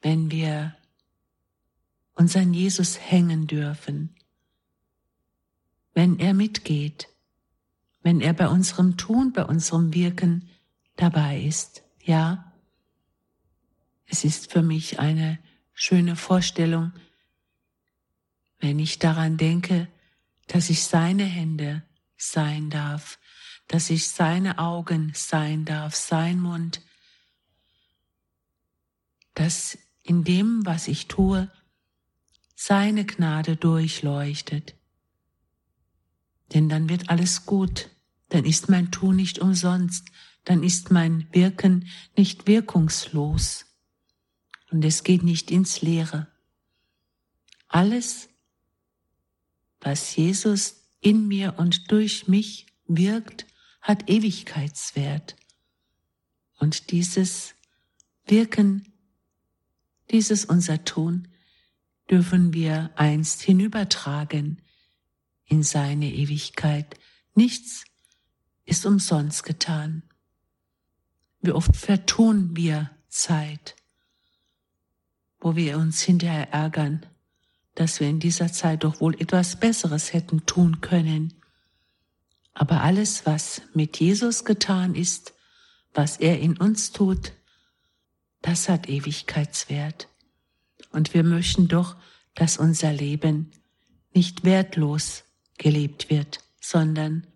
wenn 0.02 0.30
wir 0.30 0.76
uns 2.16 2.36
an 2.36 2.54
Jesus 2.54 3.00
hängen 3.00 3.48
dürfen, 3.48 4.16
wenn 5.94 6.20
er 6.20 6.34
mitgeht, 6.34 7.08
wenn 8.02 8.22
er 8.22 8.34
bei 8.34 8.48
unserem 8.48 8.98
Tun, 8.98 9.32
bei 9.32 9.46
unserem 9.46 9.94
Wirken 9.94 10.50
dabei 10.96 11.42
ist. 11.42 11.84
Ja, 12.04 12.54
es 14.06 14.24
ist 14.24 14.52
für 14.52 14.62
mich 14.62 15.00
eine 15.00 15.40
schöne 15.74 16.16
Vorstellung, 16.16 16.92
wenn 18.60 18.80
ich 18.80 19.00
daran 19.00 19.38
denke, 19.38 19.88
dass 20.48 20.70
ich 20.70 20.84
seine 20.84 21.24
Hände 21.26 21.84
sein 22.18 22.70
darf, 22.70 23.20
dass 23.68 23.90
ich 23.90 24.10
seine 24.10 24.60
Augen 24.60 25.12
sein 25.16 25.66
darf, 25.66 25.96
sein 25.96 26.40
Mund, 26.40 26.82
dass 29.34 29.78
in 30.04 30.24
dem, 30.24 30.66
was 30.66 30.88
ich 30.88 31.08
tue, 31.08 31.52
seine 32.56 33.06
Gnade 33.06 33.58
durchleuchtet. 33.58 34.76
Denn 36.54 36.70
dann 36.70 36.90
wird 36.90 37.10
alles 37.10 37.46
gut, 37.46 37.90
dann 38.30 38.46
ist 38.46 38.70
mein 38.70 38.92
Tun 38.92 39.16
nicht 39.16 39.40
umsonst, 39.40 40.08
dann 40.46 40.64
ist 40.64 40.92
mein 40.92 41.28
Wirken 41.34 41.90
nicht 42.16 42.48
wirkungslos 42.48 43.66
und 44.72 44.86
es 44.86 45.04
geht 45.04 45.24
nicht 45.24 45.52
ins 45.52 45.82
Leere. 45.82 46.28
Alles, 47.68 48.30
was 49.82 50.16
Jesus 50.16 50.92
in 51.02 51.28
mir 51.28 51.56
und 51.58 51.92
durch 51.92 52.28
mich 52.28 52.68
wirkt, 52.88 53.48
hat 53.86 54.10
Ewigkeitswert. 54.10 55.36
Und 56.58 56.90
dieses 56.90 57.54
Wirken 58.26 58.92
dieses 60.12 60.46
unser 60.46 60.84
Tun 60.86 61.28
dürfen 62.10 62.54
wir 62.54 62.92
einst 62.96 63.42
hinübertragen 63.42 64.62
in 65.46 65.64
seine 65.64 66.14
Ewigkeit. 66.14 67.00
Nichts 67.34 67.86
ist 68.66 68.86
umsonst 68.86 69.44
getan. 69.44 70.04
Wie 71.42 71.52
oft 71.52 71.76
vertun 71.76 72.56
wir 72.56 72.92
Zeit, 73.08 73.76
wo 75.40 75.56
wir 75.56 75.78
uns 75.78 76.02
hinterher 76.02 76.52
ärgern, 76.52 77.06
dass 77.76 78.00
wir 78.00 78.08
in 78.08 78.20
dieser 78.20 78.52
Zeit 78.52 78.84
doch 78.84 79.00
wohl 79.02 79.20
etwas 79.20 79.60
Besseres 79.60 80.14
hätten 80.14 80.46
tun 80.46 80.82
können. 80.82 81.34
Aber 82.56 82.82
alles, 82.82 83.26
was 83.26 83.62
mit 83.74 84.00
Jesus 84.00 84.46
getan 84.46 84.96
ist, 84.96 85.34
was 85.94 86.18
er 86.18 86.40
in 86.40 86.58
uns 86.58 86.92
tut, 86.92 87.34
das 88.42 88.70
hat 88.70 88.88
Ewigkeitswert. 88.88 90.08
Und 90.90 91.14
wir 91.14 91.24
möchten 91.24 91.68
doch, 91.68 91.98
dass 92.34 92.58
unser 92.58 92.94
Leben 92.94 93.52
nicht 94.14 94.46
wertlos 94.46 95.24
gelebt 95.58 96.10
wird, 96.10 96.40
sondern 96.62 97.28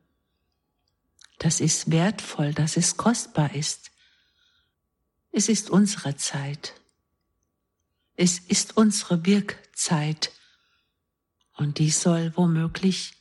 dass 1.37 1.59
es 1.59 1.91
wertvoll, 1.91 2.53
dass 2.53 2.77
es 2.77 2.95
kostbar 2.95 3.53
ist. 3.53 3.91
Es 5.31 5.49
ist 5.49 5.69
unsere 5.69 6.15
Zeit. 6.15 6.75
Es 8.15 8.39
ist 8.39 8.77
unsere 8.77 9.25
Wirkzeit. 9.25 10.31
Und 11.57 11.79
die 11.79 11.91
soll 11.91 12.31
womöglich 12.37 13.18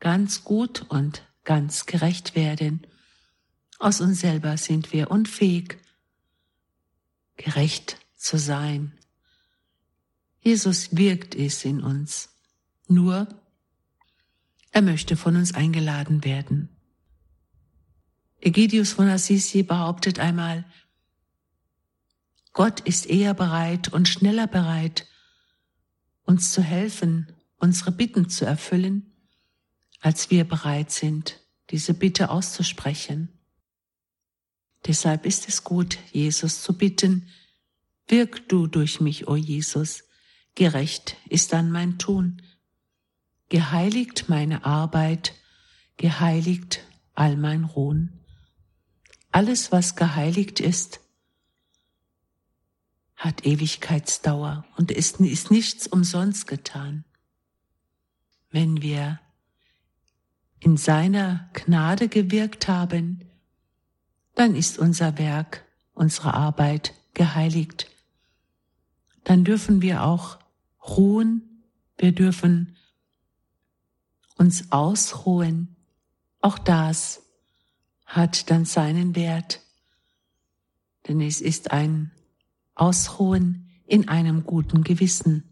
ganz 0.00 0.44
gut 0.44 0.84
und 0.88 1.22
ganz 1.44 1.86
gerecht 1.86 2.34
werden. 2.34 2.86
Aus 3.78 4.00
uns 4.00 4.20
selber 4.20 4.56
sind 4.56 4.92
wir 4.92 5.10
unfähig, 5.10 5.78
gerecht 7.36 7.98
zu 8.16 8.38
sein. 8.38 8.92
Jesus 10.40 10.96
wirkt 10.96 11.34
es 11.34 11.64
in 11.64 11.82
uns. 11.82 12.30
Nur, 12.88 13.28
er 14.70 14.82
möchte 14.82 15.16
von 15.16 15.36
uns 15.36 15.54
eingeladen 15.54 16.24
werden. 16.24 16.68
Egidius 18.40 18.92
von 18.92 19.08
Assisi 19.08 19.62
behauptet 19.62 20.18
einmal, 20.18 20.64
Gott 22.52 22.80
ist 22.80 23.06
eher 23.06 23.34
bereit 23.34 23.92
und 23.92 24.08
schneller 24.08 24.46
bereit, 24.46 25.06
uns 26.24 26.52
zu 26.52 26.62
helfen, 26.62 27.32
unsere 27.58 27.92
Bitten 27.92 28.28
zu 28.28 28.44
erfüllen, 28.44 29.15
als 30.06 30.30
wir 30.30 30.44
bereit 30.44 30.92
sind, 30.92 31.40
diese 31.70 31.92
Bitte 31.92 32.30
auszusprechen. 32.30 33.28
Deshalb 34.86 35.26
ist 35.26 35.48
es 35.48 35.64
gut, 35.64 35.98
Jesus 36.12 36.62
zu 36.62 36.78
bitten, 36.78 37.28
wirk 38.06 38.48
du 38.48 38.68
durch 38.68 39.00
mich, 39.00 39.26
o 39.26 39.32
oh 39.32 39.36
Jesus, 39.36 40.04
gerecht 40.54 41.16
ist 41.28 41.52
dann 41.52 41.72
mein 41.72 41.98
Tun. 41.98 42.40
Geheiligt 43.48 44.28
meine 44.28 44.64
Arbeit, 44.64 45.34
geheiligt 45.96 46.84
all 47.16 47.36
mein 47.36 47.64
Ruhen. 47.64 48.20
Alles, 49.32 49.72
was 49.72 49.96
geheiligt 49.96 50.60
ist, 50.60 51.00
hat 53.16 53.44
Ewigkeitsdauer 53.44 54.64
und 54.76 54.92
ist, 54.92 55.18
ist 55.18 55.50
nichts 55.50 55.88
umsonst 55.88 56.46
getan. 56.46 57.04
Wenn 58.50 58.82
wir 58.82 59.18
in 60.60 60.76
seiner 60.76 61.48
Gnade 61.52 62.08
gewirkt 62.08 62.68
haben, 62.68 63.24
dann 64.34 64.54
ist 64.54 64.78
unser 64.78 65.18
Werk, 65.18 65.64
unsere 65.94 66.34
Arbeit 66.34 66.94
geheiligt. 67.14 67.90
Dann 69.24 69.44
dürfen 69.44 69.82
wir 69.82 70.04
auch 70.04 70.38
ruhen, 70.86 71.62
wir 71.98 72.12
dürfen 72.12 72.76
uns 74.36 74.70
ausruhen. 74.70 75.74
Auch 76.40 76.58
das 76.58 77.22
hat 78.04 78.50
dann 78.50 78.64
seinen 78.64 79.16
Wert, 79.16 79.62
denn 81.08 81.20
es 81.20 81.40
ist 81.40 81.72
ein 81.72 82.12
Ausruhen 82.74 83.70
in 83.86 84.08
einem 84.08 84.44
guten 84.44 84.84
Gewissen. 84.84 85.44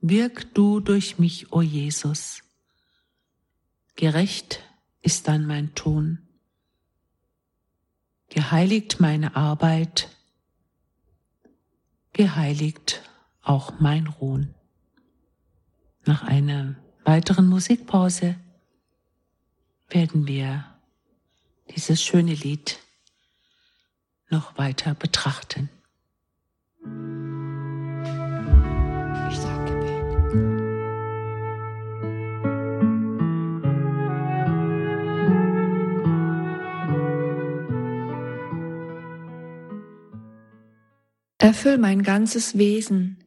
Wirk 0.00 0.54
du 0.54 0.80
durch 0.80 1.18
mich, 1.18 1.52
o 1.52 1.58
oh 1.58 1.62
Jesus. 1.62 2.42
Gerecht 3.96 4.60
ist 5.02 5.28
dann 5.28 5.46
mein 5.46 5.74
Tun. 5.74 6.18
Geheiligt 8.28 9.00
meine 9.00 9.36
Arbeit, 9.36 10.08
geheiligt 12.12 13.02
auch 13.42 13.78
mein 13.80 14.06
Ruhen. 14.06 14.54
Nach 16.04 16.22
einer 16.22 16.76
weiteren 17.04 17.46
Musikpause 17.46 18.36
werden 19.88 20.26
wir 20.26 20.64
dieses 21.74 22.02
schöne 22.02 22.34
Lied 22.34 22.78
noch 24.30 24.56
weiter 24.56 24.94
betrachten. 24.94 25.68
Erfüll 41.42 41.76
mein 41.76 42.04
ganzes 42.04 42.56
Wesen, 42.56 43.18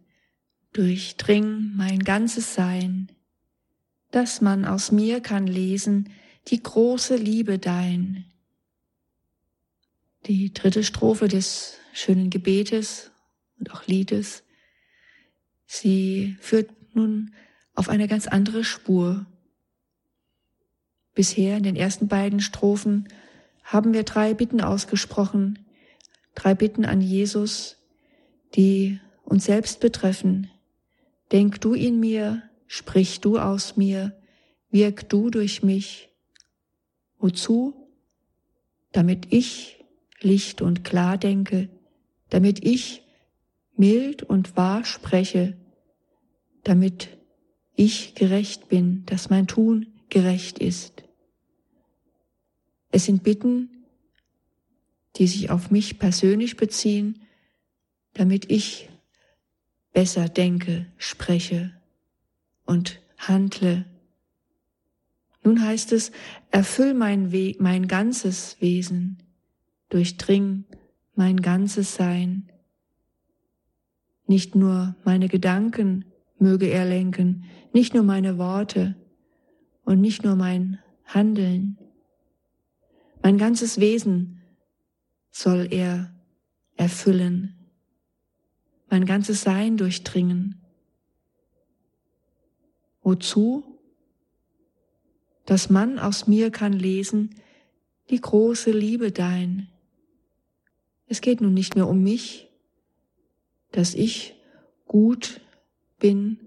durchdring 0.71 1.73
mein 1.75 1.99
ganzes 1.99 2.53
Sein, 2.55 3.11
dass 4.11 4.39
man 4.39 4.63
aus 4.63 4.93
mir 4.93 5.19
kann 5.19 5.47
lesen 5.47 6.09
die 6.47 6.63
große 6.63 7.17
Liebe 7.17 7.59
dein, 7.59 8.23
die 10.27 10.53
dritte 10.53 10.85
Strophe 10.85 11.27
des 11.27 11.77
schönen 11.91 12.29
Gebetes 12.29 13.11
und 13.59 13.73
auch 13.73 13.85
Liedes. 13.85 14.43
Sie 15.65 16.37
führt 16.39 16.69
nun 16.95 17.33
auf 17.73 17.89
eine 17.89 18.07
ganz 18.07 18.27
andere 18.27 18.63
Spur. 18.63 19.25
Bisher 21.15 21.57
in 21.57 21.63
den 21.63 21.75
ersten 21.75 22.07
beiden 22.07 22.39
Strophen 22.39 23.09
haben 23.65 23.91
wir 23.91 24.03
drei 24.03 24.33
Bitten 24.33 24.61
ausgesprochen, 24.61 25.59
drei 26.33 26.55
Bitten 26.55 26.85
an 26.85 27.01
Jesus, 27.01 27.75
die 28.53 28.99
uns 29.23 29.45
selbst 29.45 29.79
betreffen. 29.79 30.49
Denk 31.31 31.59
du 31.61 31.73
in 31.73 31.99
mir, 31.99 32.43
sprich 32.67 33.21
du 33.21 33.39
aus 33.39 33.75
mir, 33.75 34.15
wirk 34.69 35.09
du 35.09 35.29
durch 35.29 35.63
mich. 35.63 36.09
Wozu? 37.17 37.73
Damit 38.91 39.33
ich 39.33 39.83
licht 40.21 40.61
und 40.61 40.83
klar 40.83 41.17
denke, 41.17 41.69
damit 42.29 42.63
ich 42.63 43.03
mild 43.75 44.23
und 44.23 44.55
wahr 44.55 44.85
spreche, 44.85 45.57
damit 46.63 47.09
ich 47.75 48.15
gerecht 48.15 48.69
bin, 48.69 49.05
dass 49.05 49.29
mein 49.29 49.47
Tun 49.47 49.87
gerecht 50.09 50.59
ist. 50.59 51.03
Es 52.91 53.05
sind 53.05 53.23
Bitten, 53.23 53.69
die 55.17 55.27
sich 55.27 55.49
auf 55.49 55.71
mich 55.71 55.99
persönlich 55.99 56.55
beziehen, 56.57 57.24
damit 58.15 58.49
ich 58.51 58.89
besser 59.93 60.27
denke, 60.27 60.87
spreche 60.97 61.71
und 62.65 62.99
handle. 63.17 63.85
Nun 65.43 65.61
heißt 65.61 65.91
es, 65.91 66.11
erfüll 66.49 66.93
mein, 66.93 67.31
We 67.31 67.55
mein 67.59 67.87
ganzes 67.87 68.59
Wesen, 68.59 69.21
durchdring 69.89 70.65
mein 71.13 71.41
ganzes 71.41 71.95
Sein. 71.95 72.51
Nicht 74.27 74.55
nur 74.55 74.95
meine 75.05 75.29
Gedanken 75.29 76.05
möge 76.39 76.67
er 76.67 76.85
lenken, 76.85 77.45
nicht 77.73 77.93
nur 77.93 78.03
meine 78.03 78.37
Worte 78.37 78.95
und 79.83 80.01
nicht 80.01 80.23
nur 80.23 80.35
mein 80.35 80.79
Handeln. 81.05 81.77
Mein 83.21 83.37
ganzes 83.37 83.79
Wesen 83.79 84.41
soll 85.31 85.67
er 85.71 86.13
erfüllen, 86.75 87.54
mein 88.95 89.05
ganzes 89.05 89.41
Sein 89.41 89.75
durchdringen. 89.75 90.55
Wozu? 93.03 93.77
Das 95.45 95.69
Mann 95.69 95.99
aus 95.99 96.27
mir 96.27 96.49
kann 96.49 96.71
lesen, 96.71 97.35
die 98.09 98.21
große 98.21 98.71
Liebe 98.71 99.11
dein, 99.11 99.67
es 101.07 101.19
geht 101.19 101.41
nun 101.41 101.53
nicht 101.53 101.75
mehr 101.75 101.89
um 101.89 102.01
mich, 102.03 102.49
dass 103.73 103.95
ich 103.95 104.33
gut 104.87 105.41
bin, 105.99 106.39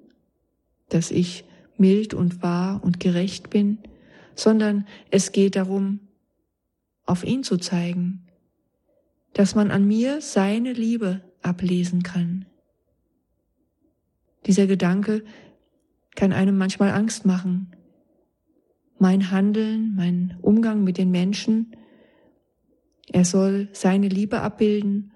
dass 0.88 1.10
ich 1.10 1.44
mild 1.76 2.14
und 2.14 2.42
wahr 2.42 2.82
und 2.82 2.98
gerecht 2.98 3.50
bin, 3.50 3.76
sondern 4.34 4.86
es 5.10 5.32
geht 5.32 5.54
darum, 5.54 6.00
auf 7.04 7.24
ihn 7.24 7.42
zu 7.42 7.58
zeigen, 7.58 8.26
dass 9.34 9.54
man 9.54 9.70
an 9.70 9.86
mir 9.86 10.22
seine 10.22 10.72
Liebe 10.72 11.27
ablesen 11.48 12.02
kann. 12.02 12.46
Dieser 14.46 14.66
Gedanke 14.66 15.24
kann 16.14 16.32
einem 16.32 16.56
manchmal 16.56 16.90
Angst 16.90 17.26
machen. 17.26 17.74
Mein 18.98 19.30
Handeln, 19.30 19.94
mein 19.96 20.38
Umgang 20.42 20.84
mit 20.84 20.98
den 20.98 21.10
Menschen 21.10 21.72
er 23.10 23.24
soll 23.24 23.68
seine 23.72 24.08
Liebe 24.08 24.40
abbilden 24.40 25.12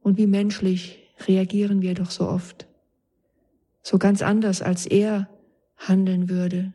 und 0.00 0.16
wie 0.16 0.26
menschlich 0.26 1.12
reagieren 1.26 1.82
wir 1.82 1.94
doch 1.94 2.10
so 2.10 2.28
oft. 2.28 2.66
So 3.82 3.98
ganz 3.98 4.22
anders, 4.22 4.62
als 4.62 4.86
er 4.86 5.28
handeln 5.76 6.28
würde. 6.28 6.72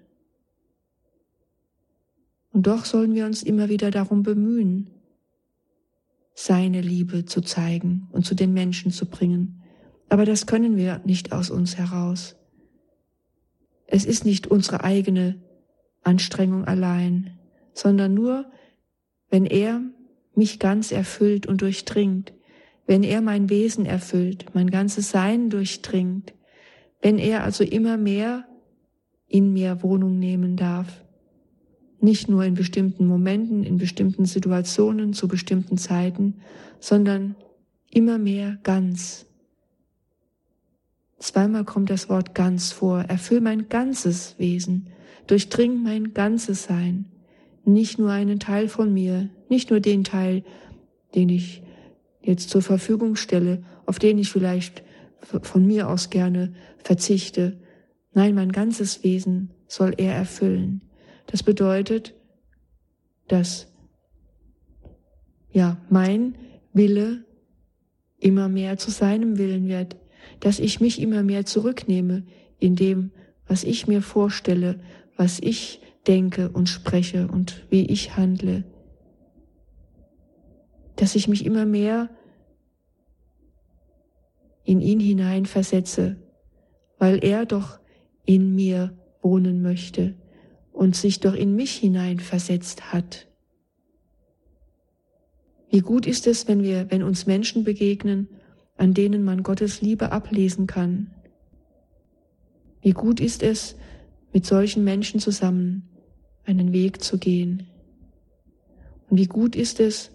Und 2.54 2.68
doch 2.68 2.86
sollen 2.86 3.16
wir 3.16 3.26
uns 3.26 3.44
immer 3.44 3.70
wieder 3.70 3.92
darum 3.92 4.24
bemühen, 4.24 4.92
seine 6.34 6.82
Liebe 6.82 7.26
zu 7.26 7.42
zeigen 7.42 8.08
und 8.12 8.26
zu 8.26 8.36
den 8.36 8.54
Menschen 8.54 8.92
zu 8.92 9.06
bringen. 9.06 9.62
Aber 10.10 10.26
das 10.26 10.46
können 10.46 10.78
wir 10.78 11.02
nicht 11.06 11.32
aus 11.32 11.50
uns 11.50 11.78
heraus. 11.78 12.36
Es 13.88 14.06
ist 14.06 14.26
nicht 14.26 14.48
unsere 14.48 14.84
eigene 14.84 15.42
Anstrengung 16.04 16.66
allein, 16.66 17.38
sondern 17.74 18.14
nur, 18.14 18.52
wenn 19.30 19.46
er 19.46 19.82
mich 20.36 20.60
ganz 20.60 20.92
erfüllt 20.92 21.46
und 21.46 21.62
durchdringt, 21.62 22.34
wenn 22.88 23.04
er 23.04 23.22
mein 23.22 23.50
Wesen 23.50 23.86
erfüllt, 23.86 24.54
mein 24.54 24.70
ganzes 24.70 25.12
Sein 25.12 25.50
durchdringt, 25.50 26.34
wenn 27.02 27.18
er 27.18 27.44
also 27.44 27.64
immer 27.64 27.98
mehr 27.98 28.46
in 29.28 29.54
mir 29.54 29.82
Wohnung 29.84 30.20
nehmen 30.20 30.58
darf, 30.58 31.04
nicht 32.04 32.30
nur 32.30 32.44
in 32.44 32.56
bestimmten 32.56 33.06
Momenten, 33.06 33.64
in 33.64 33.78
bestimmten 33.78 34.26
Situationen, 34.26 35.14
zu 35.14 35.28
bestimmten 35.28 35.78
Zeiten, 35.78 36.36
sondern 36.80 37.36
immer 37.90 38.18
mehr 38.18 38.58
ganz. 38.64 39.26
Zweimal 41.20 41.66
kommt 41.66 41.90
das 41.90 42.10
Wort 42.10 42.34
ganz 42.34 42.72
vor. 42.72 43.02
Erfüll 43.02 43.42
mein 43.42 43.70
ganzes 43.70 44.36
Wesen, 44.40 44.88
durchdring 45.28 45.84
mein 45.84 46.14
ganzes 46.14 46.64
Sein 46.64 47.06
nicht 47.66 48.00
nur 48.00 48.12
einen 48.12 48.40
Teil 48.40 48.68
von 48.68 48.94
mir, 48.94 49.30
nicht 49.50 49.70
nur 49.70 49.80
den 49.80 50.04
Teil, 50.04 50.44
den 51.16 51.30
ich 51.30 51.64
jetzt 52.22 52.50
zur 52.50 52.62
Verfügung 52.62 53.16
stelle, 53.16 53.64
auf 53.86 54.00
den 54.00 54.18
ich 54.18 54.32
vielleicht 54.32 54.84
von 55.42 55.66
mir 55.66 55.90
aus 55.90 56.10
gerne 56.10 56.54
verzichte. 56.78 57.60
Nein, 58.14 58.36
mein 58.36 58.52
ganzes 58.52 59.04
Wesen 59.04 59.52
soll 59.68 59.94
er 59.98 60.14
erfüllen. 60.14 60.82
Das 61.32 61.44
bedeutet, 61.44 62.14
dass 63.30 63.68
ja 65.54 65.78
mein 65.90 66.36
Wille 66.74 67.26
immer 68.20 68.50
mehr 68.50 68.78
zu 68.78 68.92
seinem 68.92 69.38
Willen 69.38 69.68
wird, 69.68 69.96
dass 70.42 70.60
ich 70.60 70.82
mich 70.82 71.02
immer 71.02 71.24
mehr 71.24 71.46
zurücknehme 71.46 72.24
in 72.60 72.76
dem, 72.76 73.12
was 73.48 73.64
ich 73.64 73.88
mir 73.88 74.02
vorstelle, 74.02 74.82
was 75.16 75.40
ich 75.40 75.82
denke 76.06 76.50
und 76.50 76.68
spreche 76.68 77.28
und 77.28 77.66
wie 77.70 77.86
ich 77.86 78.18
handle. 78.18 78.66
Dass 80.98 81.16
ich 81.16 81.30
mich 81.30 81.46
immer 81.46 81.66
mehr 81.66 82.10
in 84.66 84.82
ihn 84.82 85.00
hineinversetze, 85.00 86.18
weil 87.00 87.24
er 87.24 87.46
doch 87.46 87.80
in 88.26 88.54
mir 88.54 88.98
wohnen 89.22 89.62
möchte 89.62 90.16
und 90.82 90.96
sich 90.96 91.20
doch 91.20 91.36
in 91.36 91.56
mich 91.56 91.74
hineinversetzt 91.74 92.92
hat. 92.92 93.28
Wie 95.70 95.82
gut 95.82 96.08
ist 96.08 96.26
es, 96.26 96.48
wenn 96.48 96.64
wir, 96.64 96.90
wenn 96.90 97.04
uns 97.04 97.28
Menschen 97.28 97.64
begegnen, 97.64 98.28
an 98.78 98.96
denen 98.96 99.24
man 99.24 99.44
Gottes 99.44 99.82
Liebe 99.82 100.12
ablesen 100.12 100.66
kann. 100.66 101.12
Wie 102.82 102.94
gut 102.94 103.20
ist 103.20 103.44
es, 103.44 103.76
mit 104.34 104.48
solchen 104.48 104.84
Menschen 104.84 105.20
zusammen 105.20 105.88
einen 106.46 106.74
Weg 106.74 107.04
zu 107.04 107.20
gehen. 107.20 107.68
Und 109.08 109.20
wie 109.20 109.28
gut 109.28 109.56
ist 109.56 109.80
es, 109.80 110.10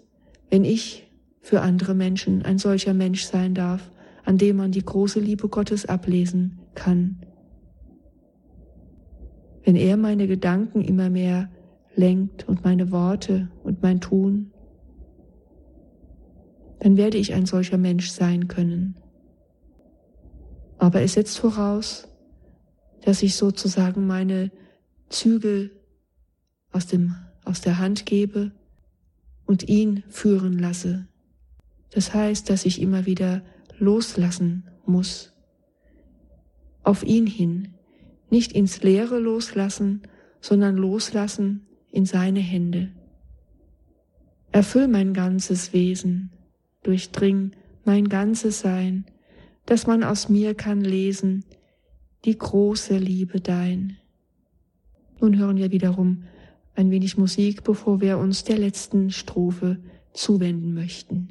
wenn 0.50 0.64
ich 0.64 1.06
für 1.42 1.60
andere 1.60 1.94
Menschen 1.94 2.42
ein 2.42 2.58
solcher 2.58 2.92
Mensch 2.92 3.22
sein 3.22 3.54
darf, 3.54 3.92
an 4.24 4.36
dem 4.36 4.56
man 4.56 4.72
die 4.72 4.84
große 4.84 5.20
Liebe 5.20 5.48
Gottes 5.48 5.86
ablesen 5.86 6.58
kann. 6.74 7.25
Wenn 9.66 9.74
er 9.74 9.96
meine 9.96 10.28
Gedanken 10.28 10.80
immer 10.80 11.10
mehr 11.10 11.50
lenkt 11.96 12.48
und 12.48 12.62
meine 12.62 12.92
Worte 12.92 13.50
und 13.64 13.82
mein 13.82 14.00
Tun, 14.00 14.52
dann 16.78 16.96
werde 16.96 17.18
ich 17.18 17.34
ein 17.34 17.46
solcher 17.46 17.76
Mensch 17.76 18.10
sein 18.10 18.46
können. 18.46 18.94
Aber 20.78 21.02
es 21.02 21.14
setzt 21.14 21.40
voraus, 21.40 22.06
dass 23.02 23.24
ich 23.24 23.34
sozusagen 23.34 24.06
meine 24.06 24.52
Zügel 25.08 25.72
aus, 26.70 26.86
dem, 26.86 27.16
aus 27.44 27.60
der 27.60 27.80
Hand 27.80 28.06
gebe 28.06 28.52
und 29.46 29.68
ihn 29.68 30.04
führen 30.08 30.60
lasse. 30.60 31.08
Das 31.90 32.14
heißt, 32.14 32.48
dass 32.50 32.66
ich 32.66 32.80
immer 32.80 33.04
wieder 33.04 33.42
loslassen 33.80 34.70
muss. 34.84 35.32
Auf 36.84 37.02
ihn 37.02 37.26
hin. 37.26 37.75
Nicht 38.30 38.52
ins 38.52 38.82
Leere 38.82 39.18
loslassen, 39.18 40.02
sondern 40.40 40.76
loslassen 40.76 41.66
in 41.90 42.06
seine 42.06 42.40
Hände. 42.40 42.90
Erfüll 44.52 44.88
mein 44.88 45.12
ganzes 45.12 45.72
Wesen, 45.72 46.30
durchdring 46.82 47.52
mein 47.84 48.08
ganzes 48.08 48.60
Sein, 48.60 49.04
dass 49.66 49.86
man 49.86 50.02
aus 50.02 50.28
mir 50.28 50.54
kann 50.54 50.80
lesen, 50.80 51.44
die 52.24 52.36
große 52.36 52.96
Liebe 52.96 53.40
dein. 53.40 53.98
Nun 55.20 55.36
hören 55.36 55.56
wir 55.56 55.70
wiederum 55.70 56.24
ein 56.74 56.90
wenig 56.90 57.16
Musik, 57.16 57.64
bevor 57.64 58.00
wir 58.00 58.18
uns 58.18 58.44
der 58.44 58.58
letzten 58.58 59.10
Strophe 59.10 59.78
zuwenden 60.12 60.74
möchten. 60.74 61.28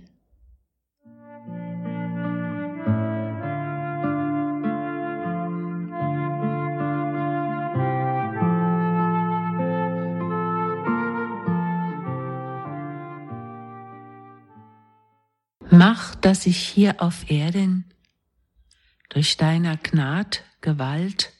Mach, 15.77 16.15
dass 16.15 16.45
ich 16.45 16.57
hier 16.57 17.01
auf 17.01 17.29
Erden 17.29 17.93
durch 19.09 19.35
deiner 19.35 19.75
Gnad, 19.75 20.41
Gewalt, 20.61 21.33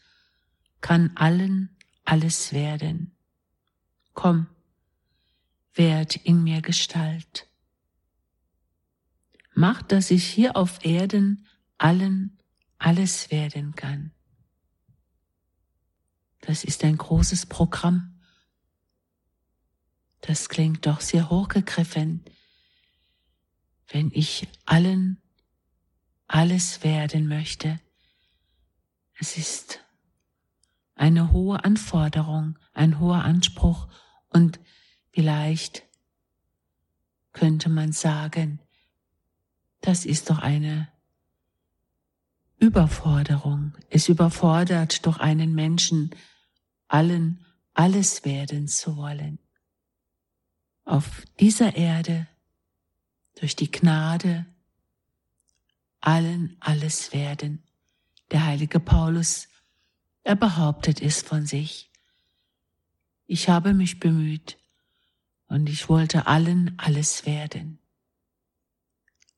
kann 0.81 1.15
allen 1.15 1.73
alles 2.03 2.51
werden. 2.51 3.15
Komm, 4.13 4.47
werd 5.73 6.17
in 6.17 6.43
mir 6.43 6.61
Gestalt. 6.61 7.47
Mach, 9.53 9.81
dass 9.81 10.11
ich 10.11 10.25
hier 10.25 10.57
auf 10.57 10.83
Erden 10.83 11.47
allen 11.77 12.37
alles 12.77 13.31
werden 13.31 13.73
kann. 13.73 14.11
Das 16.41 16.65
ist 16.65 16.83
ein 16.83 16.97
großes 16.97 17.45
Programm. 17.45 18.19
Das 20.19 20.49
klingt 20.49 20.85
doch 20.85 20.99
sehr 20.99 21.29
hochgegriffen 21.29 22.25
wenn 23.87 24.11
ich 24.13 24.47
allen 24.65 25.21
alles 26.27 26.83
werden 26.83 27.27
möchte. 27.27 27.79
Es 29.19 29.37
ist 29.37 29.83
eine 30.95 31.31
hohe 31.31 31.63
Anforderung, 31.63 32.57
ein 32.73 32.99
hoher 32.99 33.23
Anspruch 33.23 33.87
und 34.29 34.59
vielleicht 35.11 35.83
könnte 37.31 37.69
man 37.69 37.91
sagen, 37.91 38.59
das 39.81 40.05
ist 40.05 40.29
doch 40.29 40.39
eine 40.39 40.87
Überforderung. 42.57 43.73
Es 43.89 44.09
überfordert 44.09 45.05
doch 45.05 45.19
einen 45.19 45.53
Menschen, 45.53 46.09
allen 46.87 47.45
alles 47.73 48.23
werden 48.25 48.67
zu 48.67 48.95
wollen. 48.95 49.39
Auf 50.85 51.25
dieser 51.39 51.75
Erde 51.75 52.27
durch 53.35 53.55
die 53.55 53.71
Gnade 53.71 54.45
allen 55.99 56.55
alles 56.59 57.13
werden. 57.13 57.63
Der 58.31 58.45
heilige 58.45 58.79
Paulus, 58.79 59.47
er 60.23 60.35
behauptet 60.35 61.01
es 61.01 61.21
von 61.21 61.45
sich. 61.45 61.91
Ich 63.27 63.49
habe 63.49 63.73
mich 63.73 63.99
bemüht 63.99 64.57
und 65.47 65.67
ich 65.69 65.89
wollte 65.89 66.27
allen 66.27 66.77
alles 66.77 67.25
werden. 67.25 67.79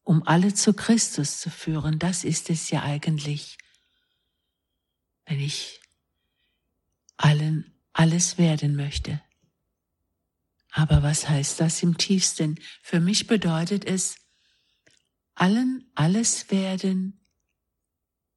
Um 0.03 0.25
alle 0.25 0.53
zu 0.53 0.73
Christus 0.73 1.39
zu 1.39 1.49
führen, 1.49 1.99
das 1.99 2.23
ist 2.23 2.49
es 2.49 2.69
ja 2.69 2.83
eigentlich, 2.83 3.57
wenn 5.25 5.39
ich 5.39 5.81
allen 7.17 7.73
alles 7.91 8.37
werden 8.37 8.75
möchte. 8.75 9.21
Aber 10.77 11.01
was 11.01 11.27
heißt 11.27 11.59
das 11.59 11.81
im 11.81 11.97
tiefsten? 11.97 12.59
Für 12.83 12.99
mich 12.99 13.25
bedeutet 13.25 13.83
es, 13.83 14.17
allen 15.33 15.89
alles 15.95 16.51
werden 16.51 17.19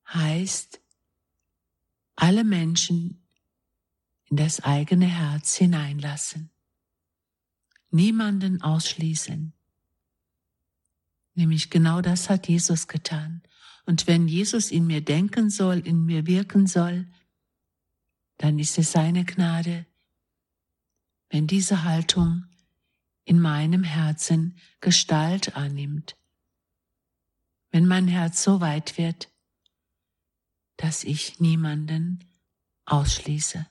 heißt, 0.09 0.81
alle 2.16 2.44
Menschen 2.44 3.26
in 4.31 4.38
das 4.38 4.61
eigene 4.61 5.05
Herz 5.05 5.55
hineinlassen, 5.57 6.50
niemanden 7.90 8.62
ausschließen. 8.62 9.53
Nämlich 11.35 11.68
genau 11.68 12.00
das 12.00 12.31
hat 12.31 12.48
Jesus 12.48 12.88
getan. 12.88 13.42
Und 13.85 14.07
wenn 14.07 14.26
Jesus 14.26 14.70
in 14.70 14.87
mir 14.87 15.03
denken 15.05 15.50
soll, 15.50 15.81
in 15.81 16.07
mir 16.07 16.26
wirken 16.26 16.66
soll, 16.66 17.07
dann 18.38 18.59
ist 18.59 18.79
es 18.79 18.92
seine 18.92 19.26
Gnade, 19.26 19.85
wenn 21.30 21.46
diese 21.46 21.84
Haltung 21.84 22.44
in 23.24 23.40
meinem 23.40 23.84
Herzen 23.84 24.56
Gestalt 24.80 25.56
annimmt, 25.56 26.16
wenn 27.70 27.86
mein 27.86 28.08
Herz 28.08 28.42
so 28.42 28.60
weit 28.60 28.98
wird, 28.98 29.30
dass 30.76 31.04
ich 31.04 31.38
niemanden 31.38 32.24
ausschließe 32.84 33.66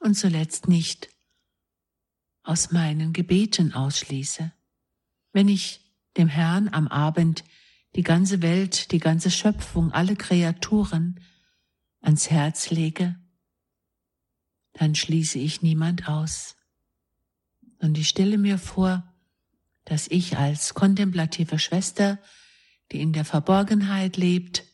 und 0.00 0.14
zuletzt 0.14 0.66
nicht 0.66 1.08
aus 2.42 2.72
meinen 2.72 3.12
Gebeten 3.12 3.72
ausschließe. 3.72 4.50
Wenn 5.32 5.48
ich 5.48 5.80
dem 6.16 6.26
Herrn 6.26 6.68
am 6.72 6.88
Abend 6.88 7.44
die 7.94 8.02
ganze 8.02 8.42
Welt, 8.42 8.90
die 8.92 8.98
ganze 8.98 9.30
Schöpfung, 9.30 9.92
alle 9.92 10.16
Kreaturen 10.16 11.20
ans 12.00 12.30
Herz 12.30 12.70
lege, 12.70 13.19
dann 14.80 14.94
schließe 14.94 15.38
ich 15.38 15.60
niemand 15.60 16.08
aus. 16.08 16.56
Und 17.80 17.98
ich 17.98 18.08
stelle 18.08 18.38
mir 18.38 18.56
vor, 18.56 19.06
dass 19.84 20.08
ich 20.08 20.38
als 20.38 20.72
kontemplative 20.72 21.58
Schwester, 21.58 22.18
die 22.90 23.02
in 23.02 23.12
der 23.12 23.26
Verborgenheit 23.26 24.16
lebt, 24.16 24.64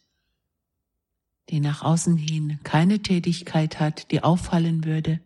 die 1.49 1.59
nach 1.59 1.83
außen 1.83 2.16
hin 2.16 2.61
keine 2.62 3.03
Tätigkeit 3.03 3.81
hat, 3.81 4.12
die 4.12 4.23
auffallen 4.23 4.85
würde, 4.85 5.21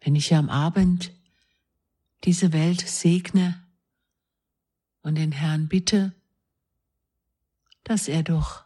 wenn 0.00 0.14
ich 0.14 0.32
am 0.36 0.50
Abend 0.50 1.10
diese 2.22 2.52
Welt 2.52 2.80
segne 2.80 3.60
und 5.02 5.16
den 5.16 5.32
Herrn 5.32 5.66
bitte, 5.66 6.14
dass 7.82 8.06
er 8.06 8.22
durch 8.22 8.62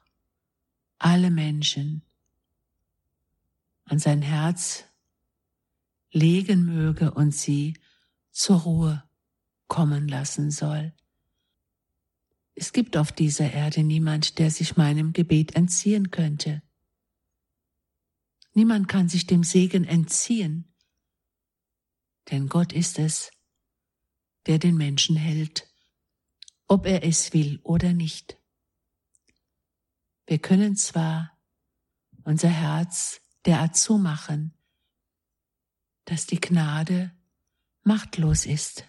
alle 0.99 1.31
Menschen 1.31 2.03
an 3.87 3.99
sein 3.99 4.21
Herz 4.21 4.85
legen 6.11 6.65
möge 6.65 7.13
und 7.13 7.35
sie 7.35 7.75
zur 8.31 8.61
Ruhe 8.61 9.09
kommen 9.67 10.09
lassen 10.09 10.51
soll. 10.51 10.95
Es 12.55 12.73
gibt 12.73 12.97
auf 12.97 13.13
dieser 13.13 13.53
Erde 13.53 13.85
niemand, 13.85 14.39
der 14.39 14.51
sich 14.51 14.77
meinem 14.77 15.13
Gebet 15.13 15.55
entziehen 15.55 16.11
könnte. 16.11 16.63
Niemand 18.55 18.89
kann 18.89 19.09
sich 19.09 19.27
dem 19.27 19.45
Segen 19.45 19.85
entziehen, 19.85 20.75
denn 22.31 22.49
Gott 22.49 22.73
ist 22.73 22.99
es, 22.99 23.31
der 24.47 24.59
den 24.59 24.77
Menschen 24.77 25.17
hält, 25.17 25.69
ob 26.67 26.87
er 26.87 27.05
es 27.05 27.33
will 27.33 27.61
oder 27.63 27.93
nicht. 27.93 28.39
Wir 30.27 30.39
können 30.39 30.77
zwar 30.77 31.39
unser 32.25 32.51
Herz 32.51 33.21
derart 33.47 33.77
zumachen, 33.77 34.58
dass 36.09 36.27
die 36.27 36.41
Gnade 36.41 37.13
machtlos 37.83 38.47
ist 38.47 38.89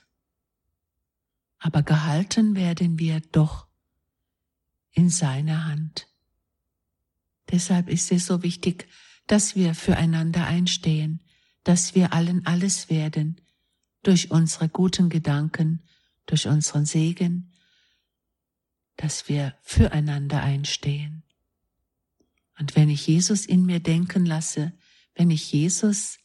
aber 1.60 1.84
gehalten 1.84 2.56
werden 2.56 2.98
wir 2.98 3.20
doch 3.20 3.68
in 4.92 5.10
seiner 5.10 5.66
Hand. 5.66 6.08
Deshalb 7.52 7.90
ist 7.90 8.12
es 8.12 8.26
so 8.26 8.44
wichtig, 8.44 8.88
dass 9.28 9.56
wir 9.56 9.76
füreinander 9.76 10.48
einstehen, 10.48 11.22
dass 11.64 11.94
wir 11.94 12.14
allen 12.14 12.46
alles 12.46 12.90
werden, 12.90 13.42
durch 14.02 14.32
unsere 14.32 14.70
guten 14.70 15.10
Gedanken, 15.10 15.84
durch 16.26 16.48
unseren 16.48 16.86
Segen, 16.86 17.52
dass 18.96 19.28
wir 19.28 19.56
füreinander 19.62 20.42
einstehen. 20.42 21.24
Und 22.58 22.76
wenn 22.76 22.90
ich 22.90 23.08
Jesus 23.08 23.46
in 23.46 23.66
mir 23.66 23.82
denken 23.82 24.26
lasse, 24.26 24.72
wenn 25.16 25.30
ich 25.30 25.52
Jesus 25.52 26.18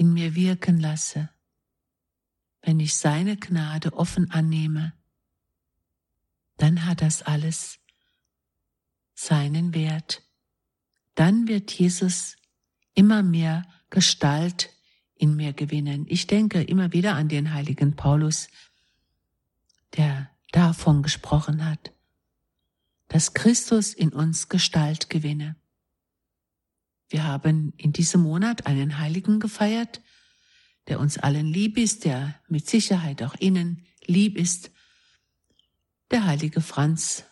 in 0.00 0.14
mir 0.14 0.34
wirken 0.34 0.80
lasse, 0.80 1.28
wenn 2.62 2.80
ich 2.80 2.96
seine 2.96 3.36
Gnade 3.36 3.92
offen 3.92 4.30
annehme, 4.30 4.94
dann 6.56 6.86
hat 6.86 7.02
das 7.02 7.20
alles 7.20 7.78
seinen 9.12 9.74
Wert. 9.74 10.22
Dann 11.16 11.48
wird 11.48 11.70
Jesus 11.70 12.36
immer 12.94 13.22
mehr 13.22 13.68
Gestalt 13.90 14.70
in 15.16 15.36
mir 15.36 15.52
gewinnen. 15.52 16.06
Ich 16.08 16.26
denke 16.26 16.62
immer 16.62 16.94
wieder 16.94 17.14
an 17.14 17.28
den 17.28 17.52
heiligen 17.52 17.94
Paulus, 17.94 18.48
der 19.98 20.30
davon 20.50 21.02
gesprochen 21.02 21.66
hat, 21.66 21.92
dass 23.08 23.34
Christus 23.34 23.92
in 23.92 24.14
uns 24.14 24.48
Gestalt 24.48 25.10
gewinne. 25.10 25.56
Wir 27.10 27.24
haben 27.24 27.74
in 27.76 27.92
diesem 27.92 28.22
Monat 28.22 28.66
einen 28.66 28.98
Heiligen 28.98 29.40
gefeiert, 29.40 30.00
der 30.86 31.00
uns 31.00 31.18
allen 31.18 31.46
lieb 31.46 31.76
ist, 31.76 32.04
der 32.04 32.40
mit 32.48 32.68
Sicherheit 32.68 33.22
auch 33.22 33.34
Ihnen 33.40 33.84
lieb 34.06 34.38
ist, 34.38 34.70
der 36.10 36.24
heilige 36.24 36.60
Franz 36.60 37.24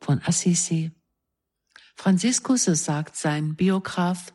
von 0.00 0.22
Assisi. 0.22 0.92
Franziskus, 1.96 2.64
so 2.64 2.74
sagt 2.74 3.16
sein 3.16 3.56
Biograf, 3.56 4.34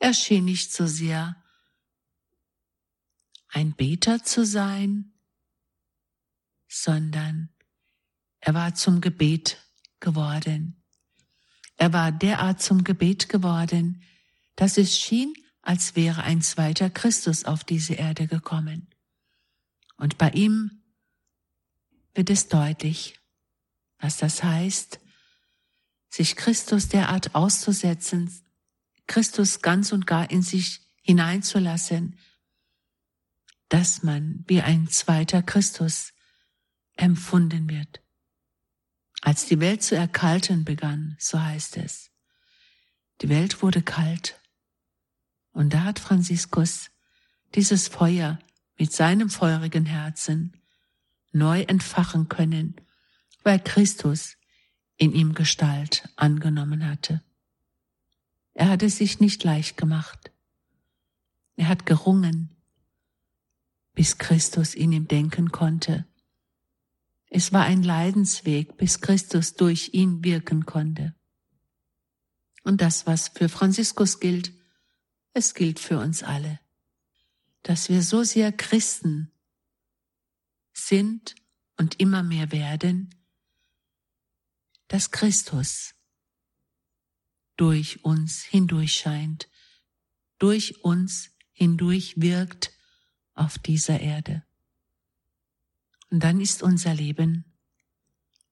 erschien 0.00 0.44
nicht 0.44 0.72
so 0.72 0.86
sehr 0.86 1.42
ein 3.48 3.74
Beter 3.74 4.24
zu 4.24 4.44
sein, 4.44 5.12
sondern 6.68 7.50
er 8.40 8.54
war 8.54 8.74
zum 8.74 9.00
Gebet 9.00 9.64
geworden. 10.00 10.82
Er 11.76 11.92
war 11.92 12.12
derart 12.12 12.62
zum 12.62 12.84
Gebet 12.84 13.28
geworden, 13.28 14.02
dass 14.54 14.78
es 14.78 14.98
schien, 14.98 15.34
als 15.62 15.96
wäre 15.96 16.22
ein 16.22 16.42
zweiter 16.42 16.90
Christus 16.90 17.44
auf 17.44 17.64
diese 17.64 17.94
Erde 17.94 18.26
gekommen. 18.26 18.88
Und 19.96 20.18
bei 20.18 20.30
ihm 20.30 20.82
wird 22.14 22.30
es 22.30 22.48
deutlich, 22.48 23.18
was 23.98 24.16
das 24.16 24.42
heißt, 24.42 25.00
sich 26.08 26.36
Christus 26.36 26.88
derart 26.88 27.34
auszusetzen, 27.34 28.32
Christus 29.06 29.60
ganz 29.60 29.92
und 29.92 30.06
gar 30.06 30.30
in 30.30 30.42
sich 30.42 30.80
hineinzulassen, 31.02 32.18
dass 33.68 34.02
man 34.02 34.44
wie 34.46 34.62
ein 34.62 34.88
zweiter 34.88 35.42
Christus 35.42 36.12
empfunden 36.96 37.68
wird. 37.68 38.00
Als 39.22 39.46
die 39.46 39.60
Welt 39.60 39.82
zu 39.82 39.96
erkalten 39.96 40.64
begann, 40.64 41.16
so 41.18 41.40
heißt 41.40 41.78
es, 41.78 42.10
die 43.22 43.28
Welt 43.28 43.62
wurde 43.62 43.82
kalt 43.82 44.38
und 45.52 45.72
da 45.72 45.84
hat 45.84 45.98
Franziskus 45.98 46.90
dieses 47.54 47.88
Feuer 47.88 48.38
mit 48.78 48.92
seinem 48.92 49.30
feurigen 49.30 49.86
Herzen 49.86 50.52
neu 51.32 51.62
entfachen 51.62 52.28
können, 52.28 52.76
weil 53.42 53.58
Christus 53.58 54.36
in 54.96 55.12
ihm 55.12 55.34
Gestalt 55.34 56.08
angenommen 56.16 56.86
hatte. 56.86 57.22
Er 58.54 58.68
hat 58.68 58.82
es 58.82 58.96
sich 58.96 59.20
nicht 59.20 59.44
leicht 59.44 59.76
gemacht. 59.76 60.30
Er 61.56 61.68
hat 61.68 61.86
gerungen, 61.86 62.54
bis 63.94 64.18
Christus 64.18 64.74
in 64.74 64.92
ihm 64.92 65.08
denken 65.08 65.52
konnte. 65.52 66.06
Es 67.28 67.52
war 67.52 67.64
ein 67.64 67.82
Leidensweg, 67.82 68.76
bis 68.76 69.00
Christus 69.00 69.54
durch 69.54 69.90
ihn 69.92 70.24
wirken 70.24 70.64
konnte. 70.64 71.14
Und 72.62 72.80
das, 72.80 73.06
was 73.06 73.28
für 73.28 73.48
Franziskus 73.48 74.20
gilt, 74.20 74.52
es 75.32 75.54
gilt 75.54 75.78
für 75.78 75.98
uns 75.98 76.22
alle, 76.22 76.60
dass 77.62 77.88
wir 77.88 78.02
so 78.02 78.22
sehr 78.22 78.52
Christen 78.52 79.32
sind 80.72 81.34
und 81.76 82.00
immer 82.00 82.22
mehr 82.22 82.52
werden, 82.52 83.14
dass 84.88 85.10
Christus 85.10 85.94
durch 87.56 88.04
uns 88.04 88.42
hindurch 88.42 88.94
scheint, 88.94 89.48
durch 90.38 90.84
uns 90.84 91.30
hindurch 91.52 92.20
wirkt 92.20 92.72
auf 93.34 93.58
dieser 93.58 94.00
Erde. 94.00 94.45
Und 96.10 96.22
dann 96.22 96.40
ist 96.40 96.62
unser 96.62 96.94
Leben 96.94 97.44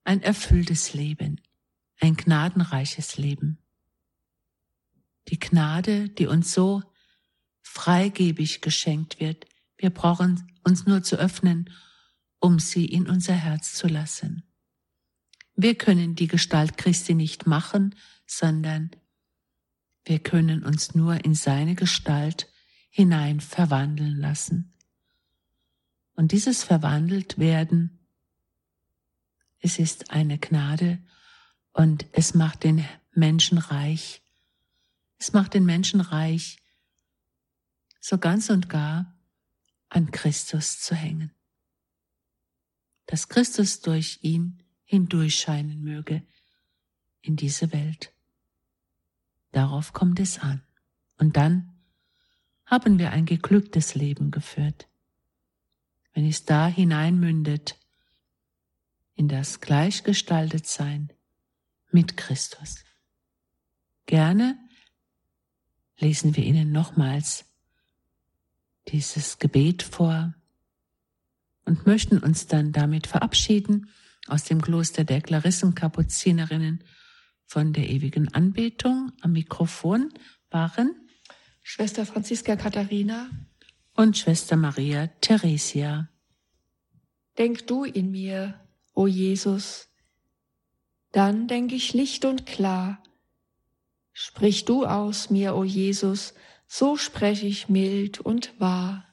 ein 0.03 0.21
erfülltes 0.21 0.93
Leben, 0.93 1.41
ein 1.99 2.15
gnadenreiches 2.15 3.17
Leben 3.17 3.65
die 5.27 5.39
Gnade, 5.39 6.09
die 6.09 6.27
uns 6.27 6.53
so 6.53 6.83
freigebig 7.61 8.61
geschenkt 8.61 9.19
wird. 9.19 9.45
Wir 9.77 9.89
brauchen 9.89 10.51
uns 10.63 10.85
nur 10.85 11.03
zu 11.03 11.17
öffnen, 11.17 11.69
um 12.39 12.59
sie 12.59 12.85
in 12.85 13.09
unser 13.09 13.33
Herz 13.33 13.73
zu 13.73 13.87
lassen. 13.87 14.43
Wir 15.55 15.75
können 15.75 16.15
die 16.15 16.27
Gestalt 16.27 16.77
Christi 16.77 17.13
nicht 17.13 17.47
machen, 17.47 17.95
sondern 18.27 18.91
wir 20.03 20.19
können 20.19 20.63
uns 20.63 20.93
nur 20.93 21.23
in 21.25 21.33
seine 21.33 21.75
Gestalt 21.75 22.47
hinein 22.89 23.39
verwandeln 23.39 24.17
lassen. 24.17 24.73
Und 26.15 26.31
dieses 26.31 26.63
verwandelt 26.63 27.37
werden, 27.37 27.99
es 29.59 29.79
ist 29.79 30.11
eine 30.11 30.37
Gnade 30.37 30.99
und 31.73 32.05
es 32.11 32.33
macht 32.33 32.63
den 32.63 32.85
Menschen 33.13 33.57
reich 33.57 34.21
es 35.17 35.33
macht 35.33 35.53
den 35.53 35.65
Menschen 35.65 36.01
reich, 36.01 36.61
so 37.99 38.17
ganz 38.17 38.49
und 38.49 38.69
gar 38.69 39.17
an 39.89 40.11
Christus 40.11 40.79
zu 40.79 40.95
hängen. 40.95 41.31
Dass 43.07 43.29
Christus 43.29 43.81
durch 43.81 44.19
ihn 44.21 44.63
hindurchscheinen 44.83 45.81
möge 45.81 46.23
in 47.21 47.35
diese 47.35 47.71
Welt. 47.71 48.13
Darauf 49.51 49.93
kommt 49.93 50.19
es 50.19 50.39
an. 50.39 50.63
Und 51.17 51.37
dann 51.37 51.73
haben 52.65 52.99
wir 52.99 53.11
ein 53.11 53.25
geglücktes 53.25 53.95
Leben 53.95 54.31
geführt, 54.31 54.87
wenn 56.15 56.25
es 56.25 56.45
da 56.45 56.67
hineinmündet 56.67 57.77
in 59.15 59.27
das 59.27 59.59
Gleichgestaltetsein 59.59 61.11
mit 61.91 62.17
Christus. 62.17 62.83
Gerne 64.05 64.57
lesen 65.97 66.35
wir 66.35 66.43
Ihnen 66.43 66.71
nochmals 66.71 67.45
dieses 68.87 69.39
Gebet 69.39 69.83
vor 69.83 70.33
und 71.65 71.85
möchten 71.85 72.19
uns 72.19 72.47
dann 72.47 72.71
damit 72.71 73.07
verabschieden 73.07 73.89
aus 74.27 74.45
dem 74.45 74.61
Kloster 74.61 75.03
der 75.03 75.21
Klarissenkapuzinerinnen 75.21 76.83
von 77.45 77.73
der 77.73 77.89
ewigen 77.89 78.33
Anbetung. 78.33 79.11
Am 79.21 79.33
Mikrofon 79.33 80.13
waren 80.49 80.95
Schwester 81.61 82.05
Franziska 82.05 82.55
Katharina 82.55 83.29
und 83.95 84.17
Schwester 84.17 84.55
Maria 84.55 85.07
Theresia. 85.21 86.09
Denk 87.37 87.67
du 87.67 87.83
in 87.83 88.11
mir, 88.11 88.59
o 88.93 89.07
Jesus, 89.07 89.89
dann 91.11 91.47
denk 91.47 91.71
ich 91.71 91.93
licht 91.93 92.25
und 92.25 92.45
klar, 92.45 93.01
Sprich 94.17 94.63
du 94.63 94.85
aus 94.85 95.29
mir, 95.29 95.57
o 95.57 95.65
Jesus, 95.65 96.33
so 96.67 96.95
sprech 96.95 97.43
ich 97.43 97.67
mild 97.67 98.21
und 98.21 98.57
wahr. 98.61 99.05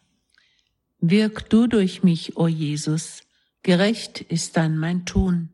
Wirk 1.01 1.51
du 1.51 1.67
durch 1.67 2.05
mich, 2.05 2.37
o 2.37 2.47
Jesus, 2.47 3.25
gerecht 3.65 4.21
ist 4.21 4.57
dann 4.57 4.79
mein 4.79 5.05
Tun, 5.05 5.49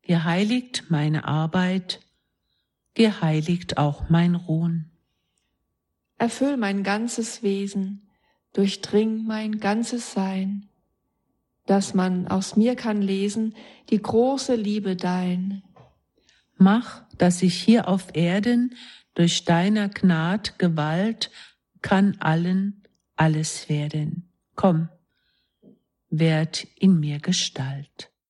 geheiligt 0.00 0.84
meine 0.88 1.24
Arbeit, 1.24 2.00
geheiligt 2.94 3.76
auch 3.76 4.08
mein 4.08 4.36
Ruhen. 4.36 4.90
Erfüll 6.16 6.56
mein 6.56 6.82
ganzes 6.82 7.42
Wesen, 7.42 8.05
durchdring 8.56 9.24
mein 9.26 9.60
ganzes 9.60 10.12
Sein, 10.12 10.68
dass 11.66 11.92
man 11.92 12.26
aus 12.26 12.56
mir 12.56 12.74
kann 12.74 13.02
lesen 13.02 13.54
die 13.90 14.00
große 14.00 14.54
Liebe 14.54 14.96
dein. 14.96 15.62
Mach, 16.56 17.04
dass 17.18 17.42
ich 17.42 17.54
hier 17.54 17.86
auf 17.86 18.14
Erden 18.14 18.74
durch 19.14 19.44
deiner 19.44 19.88
Gnad 19.88 20.58
Gewalt 20.58 21.30
kann 21.82 22.16
allen 22.20 22.82
alles 23.14 23.68
werden. 23.68 24.32
Komm, 24.54 24.88
werd 26.08 26.66
in 26.76 26.98
mir 26.98 27.18
Gestalt. 27.18 28.10